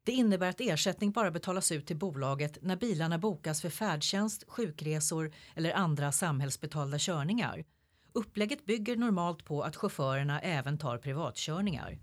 Det 0.06 0.12
innebär 0.12 0.50
att 0.50 0.62
ersättning 0.62 1.12
bara 1.12 1.32
betalas 1.32 1.72
ut 1.72 1.88
till 1.88 1.98
bolaget 1.98 2.58
när 2.62 2.76
bilarna 2.76 3.18
bokas 3.18 3.62
för 3.62 3.70
färdtjänst, 3.70 4.44
sjukresor 4.48 5.32
eller 5.56 5.74
andra 5.74 6.12
samhällsbetalda 6.12 6.98
körningar. 7.00 7.66
Upplägget 8.14 8.66
bygger 8.66 8.96
normalt 8.96 9.46
på 9.46 9.64
att 9.64 9.76
chaufförerna 9.76 10.40
även 10.40 10.78
tar 10.78 10.98
privatkörningar. 10.98 12.00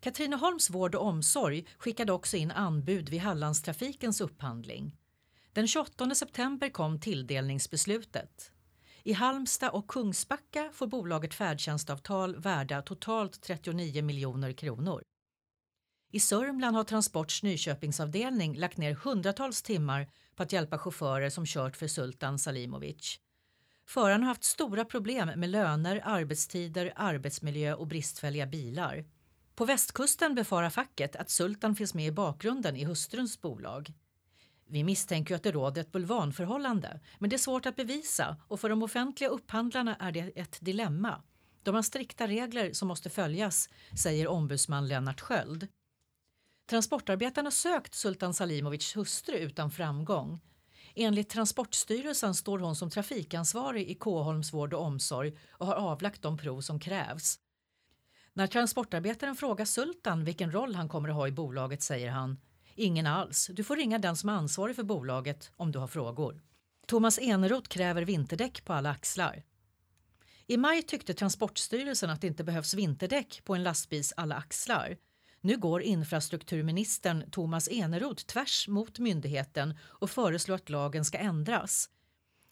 Katrineholms 0.00 0.70
vård 0.70 0.94
och 0.94 1.06
omsorg 1.06 1.66
skickade 1.78 2.12
också 2.12 2.36
in 2.36 2.50
anbud 2.50 3.08
vid 3.08 3.20
Hallandstrafikens 3.20 4.20
upphandling. 4.20 4.96
Den 5.52 5.68
28 5.68 6.14
september 6.14 6.68
kom 6.68 7.00
tilldelningsbeslutet. 7.00 8.52
I 9.02 9.12
Halmstad 9.12 9.70
och 9.70 9.88
Kungsbacka 9.88 10.70
får 10.72 10.86
bolaget 10.86 11.34
färdtjänstavtal 11.34 12.36
värda 12.36 12.82
totalt 12.82 13.42
39 13.42 14.02
miljoner 14.02 14.52
kronor. 14.52 15.02
I 16.12 16.20
Sörmland 16.20 16.76
har 16.76 16.84
Transports 16.84 17.42
Nyköpingsavdelning 17.42 18.56
lagt 18.56 18.76
ner 18.76 18.94
hundratals 18.94 19.62
timmar 19.62 20.10
på 20.36 20.42
att 20.42 20.52
hjälpa 20.52 20.78
chaufförer 20.78 21.30
som 21.30 21.46
kört 21.46 21.76
för 21.76 21.88
Sultan 21.88 22.38
Salimovic. 22.38 23.20
Föraren 23.86 24.22
har 24.22 24.28
haft 24.28 24.44
stora 24.44 24.84
problem 24.84 25.30
med 25.36 25.50
löner, 25.50 26.02
arbetstider, 26.04 26.92
arbetsmiljö 26.96 27.74
och 27.74 27.86
bristfälliga 27.86 28.46
bilar. 28.46 29.04
På 29.60 29.64
västkusten 29.64 30.34
befarar 30.34 30.70
facket 30.70 31.16
att 31.16 31.30
Sultan 31.30 31.74
finns 31.74 31.94
med 31.94 32.06
i 32.06 32.10
bakgrunden 32.10 32.76
i 32.76 32.84
hustruns 32.84 33.40
bolag. 33.40 33.92
Vi 34.66 34.84
misstänker 34.84 35.34
att 35.34 35.42
det 35.42 35.52
råder 35.52 35.80
ett 35.80 35.92
bulvanförhållande, 35.92 37.00
men 37.18 37.30
det 37.30 37.36
är 37.36 37.38
svårt 37.38 37.66
att 37.66 37.76
bevisa 37.76 38.36
och 38.48 38.60
för 38.60 38.68
de 38.68 38.82
offentliga 38.82 39.30
upphandlarna 39.30 39.96
är 39.96 40.12
det 40.12 40.20
ett 40.20 40.58
dilemma. 40.60 41.22
De 41.62 41.74
har 41.74 41.82
strikta 41.82 42.28
regler 42.28 42.72
som 42.72 42.88
måste 42.88 43.10
följas, 43.10 43.68
säger 44.02 44.26
ombudsman 44.26 44.88
Lennart 44.88 45.20
Sköld. 45.20 45.68
Transportarbetarna 46.70 47.50
sökt 47.50 47.94
Sultan 47.94 48.34
Salimovics 48.34 48.96
hustru 48.96 49.36
utan 49.36 49.70
framgång. 49.70 50.40
Enligt 50.94 51.30
Transportstyrelsen 51.30 52.34
står 52.34 52.58
hon 52.58 52.76
som 52.76 52.90
trafikansvarig 52.90 53.90
i 53.90 53.94
Kåholms 53.94 54.52
vård 54.52 54.74
och 54.74 54.82
omsorg 54.82 55.38
och 55.50 55.66
har 55.66 55.74
avlagt 55.74 56.22
de 56.22 56.38
prov 56.38 56.60
som 56.60 56.80
krävs. 56.80 57.38
När 58.32 58.46
transportarbetaren 58.46 59.36
frågar 59.36 59.64
Sultan 59.64 60.24
vilken 60.24 60.52
roll 60.52 60.74
han 60.74 60.88
kommer 60.88 61.08
att 61.08 61.14
ha 61.14 61.28
i 61.28 61.32
bolaget 61.32 61.82
säger 61.82 62.10
han 62.10 62.38
Ingen 62.74 63.06
alls. 63.06 63.50
Du 63.52 63.64
får 63.64 63.76
ringa 63.76 63.98
den 63.98 64.16
som 64.16 64.28
är 64.28 64.32
ansvarig 64.32 64.76
för 64.76 64.82
bolaget 64.82 65.52
om 65.56 65.72
du 65.72 65.78
har 65.78 65.86
frågor. 65.86 66.42
Thomas 66.86 67.18
Eneroth 67.18 67.68
kräver 67.68 68.02
vinterdäck 68.02 68.64
på 68.64 68.72
alla 68.72 68.90
axlar. 68.90 69.42
I 70.46 70.56
maj 70.56 70.82
tyckte 70.82 71.14
Transportstyrelsen 71.14 72.10
att 72.10 72.20
det 72.20 72.26
inte 72.26 72.44
behövs 72.44 72.74
vinterdäck 72.74 73.44
på 73.44 73.54
en 73.54 73.62
lastbils 73.62 74.12
alla 74.16 74.34
axlar. 74.34 74.96
Nu 75.40 75.56
går 75.56 75.82
infrastrukturministern 75.82 77.30
Thomas 77.30 77.68
Eneroth 77.68 78.24
tvärs 78.24 78.68
mot 78.68 78.98
myndigheten 78.98 79.78
och 79.82 80.10
föreslår 80.10 80.54
att 80.54 80.70
lagen 80.70 81.04
ska 81.04 81.18
ändras. 81.18 81.90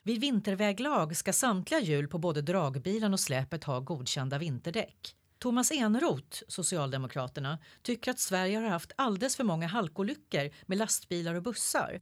Vid 0.02 0.20
vinterväglag 0.20 1.16
ska 1.16 1.32
samtliga 1.32 1.80
hjul 1.80 2.08
på 2.08 2.18
både 2.18 2.42
dragbilen 2.42 3.12
och 3.12 3.20
släpet 3.20 3.64
ha 3.64 3.80
godkända 3.80 4.38
vinterdäck. 4.38 5.14
Thomas 5.38 5.70
Eneroth, 5.70 6.42
Socialdemokraterna, 6.48 7.58
tycker 7.82 8.10
att 8.10 8.18
Sverige 8.18 8.58
har 8.58 8.68
haft 8.68 8.92
alldeles 8.96 9.36
för 9.36 9.44
många 9.44 9.66
halkolyckor 9.66 10.50
med 10.66 10.78
lastbilar 10.78 11.34
och 11.34 11.42
bussar. 11.42 12.00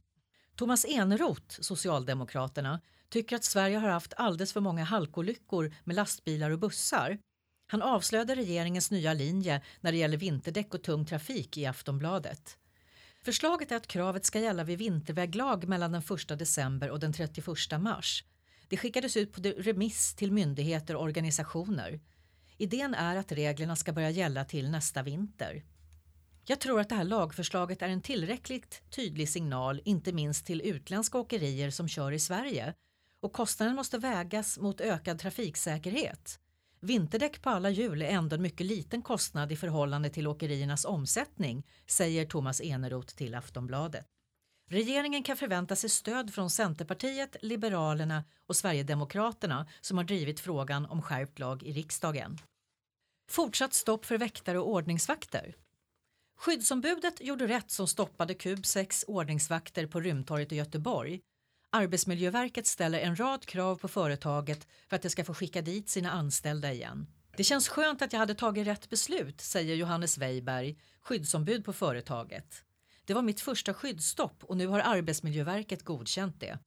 Thomas 0.55 0.85
Eneroth, 0.85 1.61
Socialdemokraterna, 1.61 2.81
tycker 3.09 3.35
att 3.35 3.43
Sverige 3.43 3.77
har 3.77 3.89
haft 3.89 4.13
alldeles 4.17 4.53
för 4.53 4.59
många 4.59 4.83
halkolyckor 4.83 5.75
med 5.83 5.95
lastbilar 5.95 6.51
och 6.51 6.59
bussar. 6.59 7.19
Han 7.67 7.81
avslöjade 7.81 8.35
regeringens 8.35 8.91
nya 8.91 9.13
linje 9.13 9.61
när 9.81 9.91
det 9.91 9.97
gäller 9.97 10.17
vinterdäck 10.17 10.73
och 10.73 10.83
tung 10.83 11.05
trafik 11.05 11.57
i 11.57 11.65
Aftonbladet. 11.65 12.57
Förslaget 13.23 13.71
är 13.71 13.75
att 13.75 13.87
kravet 13.87 14.25
ska 14.25 14.39
gälla 14.39 14.63
vid 14.63 14.77
vinterväglag 14.77 15.67
mellan 15.67 15.91
den 15.91 16.01
1 16.01 16.39
december 16.39 16.89
och 16.89 16.99
den 16.99 17.13
31 17.13 17.47
mars. 17.79 18.23
Det 18.67 18.77
skickades 18.77 19.17
ut 19.17 19.33
på 19.33 19.41
remiss 19.41 20.15
till 20.15 20.31
myndigheter 20.31 20.95
och 20.95 21.03
organisationer. 21.03 21.99
Idén 22.57 22.93
är 22.93 23.15
att 23.15 23.31
reglerna 23.31 23.75
ska 23.75 23.93
börja 23.93 24.09
gälla 24.09 24.45
till 24.45 24.69
nästa 24.69 25.03
vinter. 25.03 25.63
Jag 26.45 26.59
tror 26.59 26.79
att 26.79 26.89
det 26.89 26.95
här 26.95 27.03
lagförslaget 27.03 27.81
är 27.81 27.89
en 27.89 28.01
tillräckligt 28.01 28.81
tydlig 28.89 29.29
signal, 29.29 29.81
inte 29.85 30.13
minst 30.13 30.45
till 30.45 30.61
utländska 30.61 31.17
åkerier 31.17 31.69
som 31.69 31.87
kör 31.87 32.11
i 32.11 32.19
Sverige. 32.19 32.73
Och 33.19 33.33
kostnaden 33.33 33.75
måste 33.75 33.97
vägas 33.97 34.59
mot 34.59 34.81
ökad 34.81 35.19
trafiksäkerhet. 35.19 36.39
Vinterdäck 36.79 37.41
på 37.41 37.49
alla 37.49 37.69
hjul 37.69 38.01
är 38.01 38.05
ändå 38.05 38.35
en 38.35 38.41
mycket 38.41 38.65
liten 38.65 39.01
kostnad 39.01 39.51
i 39.51 39.55
förhållande 39.55 40.09
till 40.09 40.27
åkeriernas 40.27 40.85
omsättning, 40.85 41.65
säger 41.87 42.25
Thomas 42.25 42.61
Eneroth 42.61 43.15
till 43.15 43.35
Aftonbladet. 43.35 44.05
Regeringen 44.69 45.23
kan 45.23 45.37
förvänta 45.37 45.75
sig 45.75 45.89
stöd 45.89 46.33
från 46.33 46.49
Centerpartiet, 46.49 47.35
Liberalerna 47.41 48.23
och 48.47 48.55
Sverigedemokraterna 48.55 49.67
som 49.81 49.97
har 49.97 50.05
drivit 50.05 50.39
frågan 50.39 50.85
om 50.85 51.01
skärpt 51.01 51.39
lag 51.39 51.63
i 51.63 51.71
riksdagen. 51.71 52.37
Fortsatt 53.29 53.73
stopp 53.73 54.05
för 54.05 54.17
väktare 54.17 54.59
och 54.59 54.69
ordningsvakter. 54.69 55.55
Skyddsombudet 56.37 57.21
gjorde 57.21 57.47
rätt 57.47 57.71
som 57.71 57.87
stoppade 57.87 58.33
Kub 58.33 58.65
6 58.65 59.05
ordningsvakter 59.07 59.87
på 59.87 59.99
Rymdtorget 59.99 60.51
i 60.51 60.55
Göteborg. 60.55 61.19
Arbetsmiljöverket 61.71 62.67
ställer 62.67 62.99
en 62.99 63.19
rad 63.19 63.45
krav 63.45 63.75
på 63.75 63.87
företaget 63.87 64.67
för 64.89 64.95
att 64.95 65.01
det 65.01 65.09
ska 65.09 65.23
få 65.23 65.33
skicka 65.33 65.61
dit 65.61 65.89
sina 65.89 66.11
anställda 66.11 66.73
igen. 66.73 67.07
Det 67.37 67.43
känns 67.43 67.69
skönt 67.69 68.01
att 68.01 68.13
jag 68.13 68.19
hade 68.19 68.35
tagit 68.35 68.67
rätt 68.67 68.89
beslut, 68.89 69.41
säger 69.41 69.75
Johannes 69.75 70.17
Weiberg, 70.17 70.77
skyddsombud 71.01 71.65
på 71.65 71.73
företaget. 71.73 72.63
Det 73.07 73.13
var 73.13 73.21
mitt 73.21 73.41
första 73.41 73.73
skyddsstopp 73.73 74.43
och 74.43 74.57
nu 74.57 74.67
har 74.67 74.79
Arbetsmiljöverket 74.79 75.83
godkänt 75.83 76.39
det. 76.39 76.59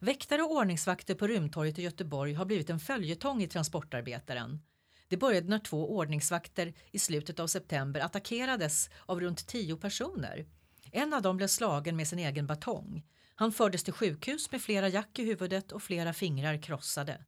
Väktare 0.00 0.42
och 0.42 0.52
ordningsvakter 0.52 1.14
på 1.14 1.26
Rymdtorget 1.26 1.78
i 1.78 1.82
Göteborg 1.82 2.34
har 2.34 2.44
blivit 2.44 2.70
en 2.70 2.80
följetong 2.80 3.42
i 3.42 3.48
Transportarbetaren. 3.48 4.62
Det 5.08 5.16
började 5.16 5.48
när 5.48 5.58
två 5.58 5.96
ordningsvakter 5.96 6.74
i 6.90 6.98
slutet 6.98 7.40
av 7.40 7.46
september 7.46 8.00
attackerades 8.00 8.90
av 9.06 9.20
runt 9.20 9.46
tio 9.46 9.76
personer. 9.76 10.46
En 10.92 11.14
av 11.14 11.22
dem 11.22 11.36
blev 11.36 11.48
slagen 11.48 11.96
med 11.96 12.08
sin 12.08 12.18
egen 12.18 12.46
batong. 12.46 13.02
Han 13.34 13.52
fördes 13.52 13.84
till 13.84 13.92
sjukhus 13.92 14.52
med 14.52 14.62
flera 14.62 14.88
jack 14.88 15.18
i 15.18 15.24
huvudet 15.24 15.72
och 15.72 15.82
flera 15.82 16.12
fingrar 16.12 16.62
krossade. 16.62 17.24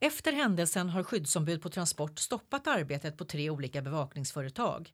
Efter 0.00 0.32
händelsen 0.32 0.88
har 0.88 1.02
skyddsombud 1.02 1.62
på 1.62 1.68
Transport 1.68 2.18
stoppat 2.18 2.66
arbetet 2.66 3.16
på 3.16 3.24
tre 3.24 3.50
olika 3.50 3.82
bevakningsföretag. 3.82 4.92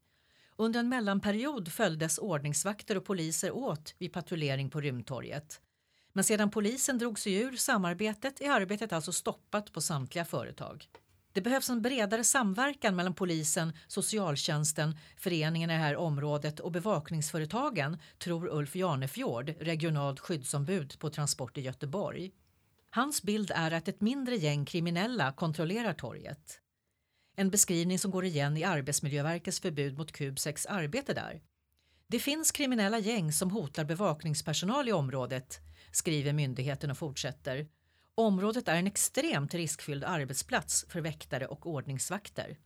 Under 0.60 0.80
en 0.80 0.88
mellanperiod 0.88 1.72
följdes 1.72 2.18
ordningsvakter 2.18 2.96
och 2.96 3.04
poliser 3.04 3.50
åt 3.50 3.94
vid 3.98 4.12
patrullering 4.12 4.70
på 4.70 4.80
Rymdtorget. 4.80 5.60
Men 6.12 6.24
sedan 6.24 6.50
polisen 6.50 6.98
drog 6.98 7.18
sig 7.18 7.34
ur 7.34 7.56
samarbetet 7.56 8.40
är 8.40 8.50
arbetet 8.50 8.92
alltså 8.92 9.12
stoppat 9.12 9.72
på 9.72 9.80
samtliga 9.80 10.24
företag. 10.24 10.88
Det 11.32 11.40
behövs 11.40 11.70
en 11.70 11.82
bredare 11.82 12.24
samverkan 12.24 12.96
mellan 12.96 13.14
polisen, 13.14 13.72
socialtjänsten, 13.86 14.96
föreningarna 15.16 15.72
i 15.74 15.76
det 15.76 15.82
här 15.82 15.96
området 15.96 16.60
och 16.60 16.72
bevakningsföretagen, 16.72 17.98
tror 18.18 18.48
Ulf 18.48 18.76
Janefjord, 18.76 19.54
regionalt 19.60 20.20
skyddsombud 20.20 20.98
på 20.98 21.10
Transport 21.10 21.58
i 21.58 21.60
Göteborg. 21.60 22.30
Hans 22.90 23.22
bild 23.22 23.50
är 23.54 23.70
att 23.70 23.88
ett 23.88 24.00
mindre 24.00 24.36
gäng 24.36 24.64
kriminella 24.64 25.32
kontrollerar 25.32 25.92
torget. 25.92 26.60
En 27.40 27.50
beskrivning 27.50 27.98
som 27.98 28.10
går 28.10 28.24
igen 28.24 28.56
i 28.56 28.64
Arbetsmiljöverkets 28.64 29.60
förbud 29.60 29.98
mot 29.98 30.12
Kubsex 30.12 30.66
arbete 30.66 31.14
där. 31.14 31.40
Det 32.06 32.18
finns 32.18 32.52
kriminella 32.52 32.98
gäng 32.98 33.32
som 33.32 33.50
hotar 33.50 33.84
bevakningspersonal 33.84 34.88
i 34.88 34.92
området, 34.92 35.60
skriver 35.92 36.32
myndigheten 36.32 36.90
och 36.90 36.98
fortsätter. 36.98 37.68
Området 38.14 38.68
är 38.68 38.76
en 38.76 38.86
extremt 38.86 39.54
riskfylld 39.54 40.04
arbetsplats 40.04 40.84
för 40.88 41.00
väktare 41.00 41.46
och 41.46 41.66
ordningsvakter. 41.66 42.58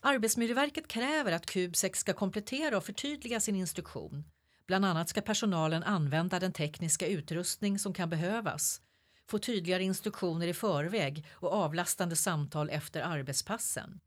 Arbetsmiljöverket 0.00 0.88
kräver 0.88 1.32
att 1.32 1.46
Kubsex 1.46 1.98
ska 1.98 2.12
komplettera 2.12 2.76
och 2.76 2.84
förtydliga 2.84 3.40
sin 3.40 3.56
instruktion. 3.56 4.24
Bland 4.66 4.84
annat 4.84 5.08
ska 5.08 5.20
personalen 5.20 5.82
använda 5.82 6.40
den 6.40 6.52
tekniska 6.52 7.06
utrustning 7.06 7.78
som 7.78 7.94
kan 7.94 8.10
behövas 8.10 8.80
få 9.28 9.38
tydligare 9.38 9.84
instruktioner 9.84 10.46
i 10.46 10.54
förväg 10.54 11.26
och 11.32 11.52
avlastande 11.52 12.16
samtal 12.16 12.70
efter 12.70 13.02
arbetspassen. 13.02 14.00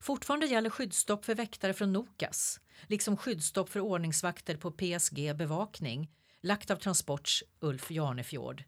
Fortfarande 0.00 0.46
gäller 0.46 0.70
skyddsstopp 0.70 1.24
för 1.24 1.34
väktare 1.34 1.72
från 1.72 1.92
Nokas, 1.92 2.60
liksom 2.86 3.16
skyddsstopp 3.16 3.68
för 3.68 3.80
ordningsvakter 3.80 4.56
på 4.56 4.70
PSG 4.70 5.36
Bevakning, 5.36 6.10
lagt 6.40 6.70
av 6.70 6.76
Transports 6.76 7.44
Ulf 7.60 7.90
Jarnefjord. 7.90 8.64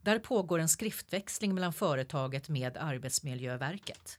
Där 0.00 0.18
pågår 0.18 0.58
en 0.58 0.68
skriftväxling 0.68 1.54
mellan 1.54 1.72
företaget 1.72 2.48
med 2.48 2.76
Arbetsmiljöverket. 2.76 4.18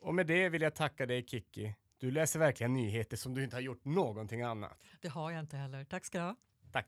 Och 0.00 0.14
med 0.14 0.26
det 0.26 0.48
vill 0.48 0.62
jag 0.62 0.74
tacka 0.74 1.06
dig 1.06 1.26
Kiki. 1.26 1.74
Du 1.98 2.10
läser 2.10 2.38
verkligen 2.38 2.74
nyheter 2.74 3.16
som 3.16 3.34
du 3.34 3.44
inte 3.44 3.56
har 3.56 3.60
gjort 3.60 3.84
någonting 3.84 4.42
annat. 4.42 4.78
Det 5.00 5.08
har 5.08 5.30
jag 5.30 5.40
inte 5.40 5.56
heller. 5.56 5.84
Tack 5.84 6.04
ska 6.04 6.18
du 6.18 6.24
ha. 6.24 6.36
Tack. 6.72 6.86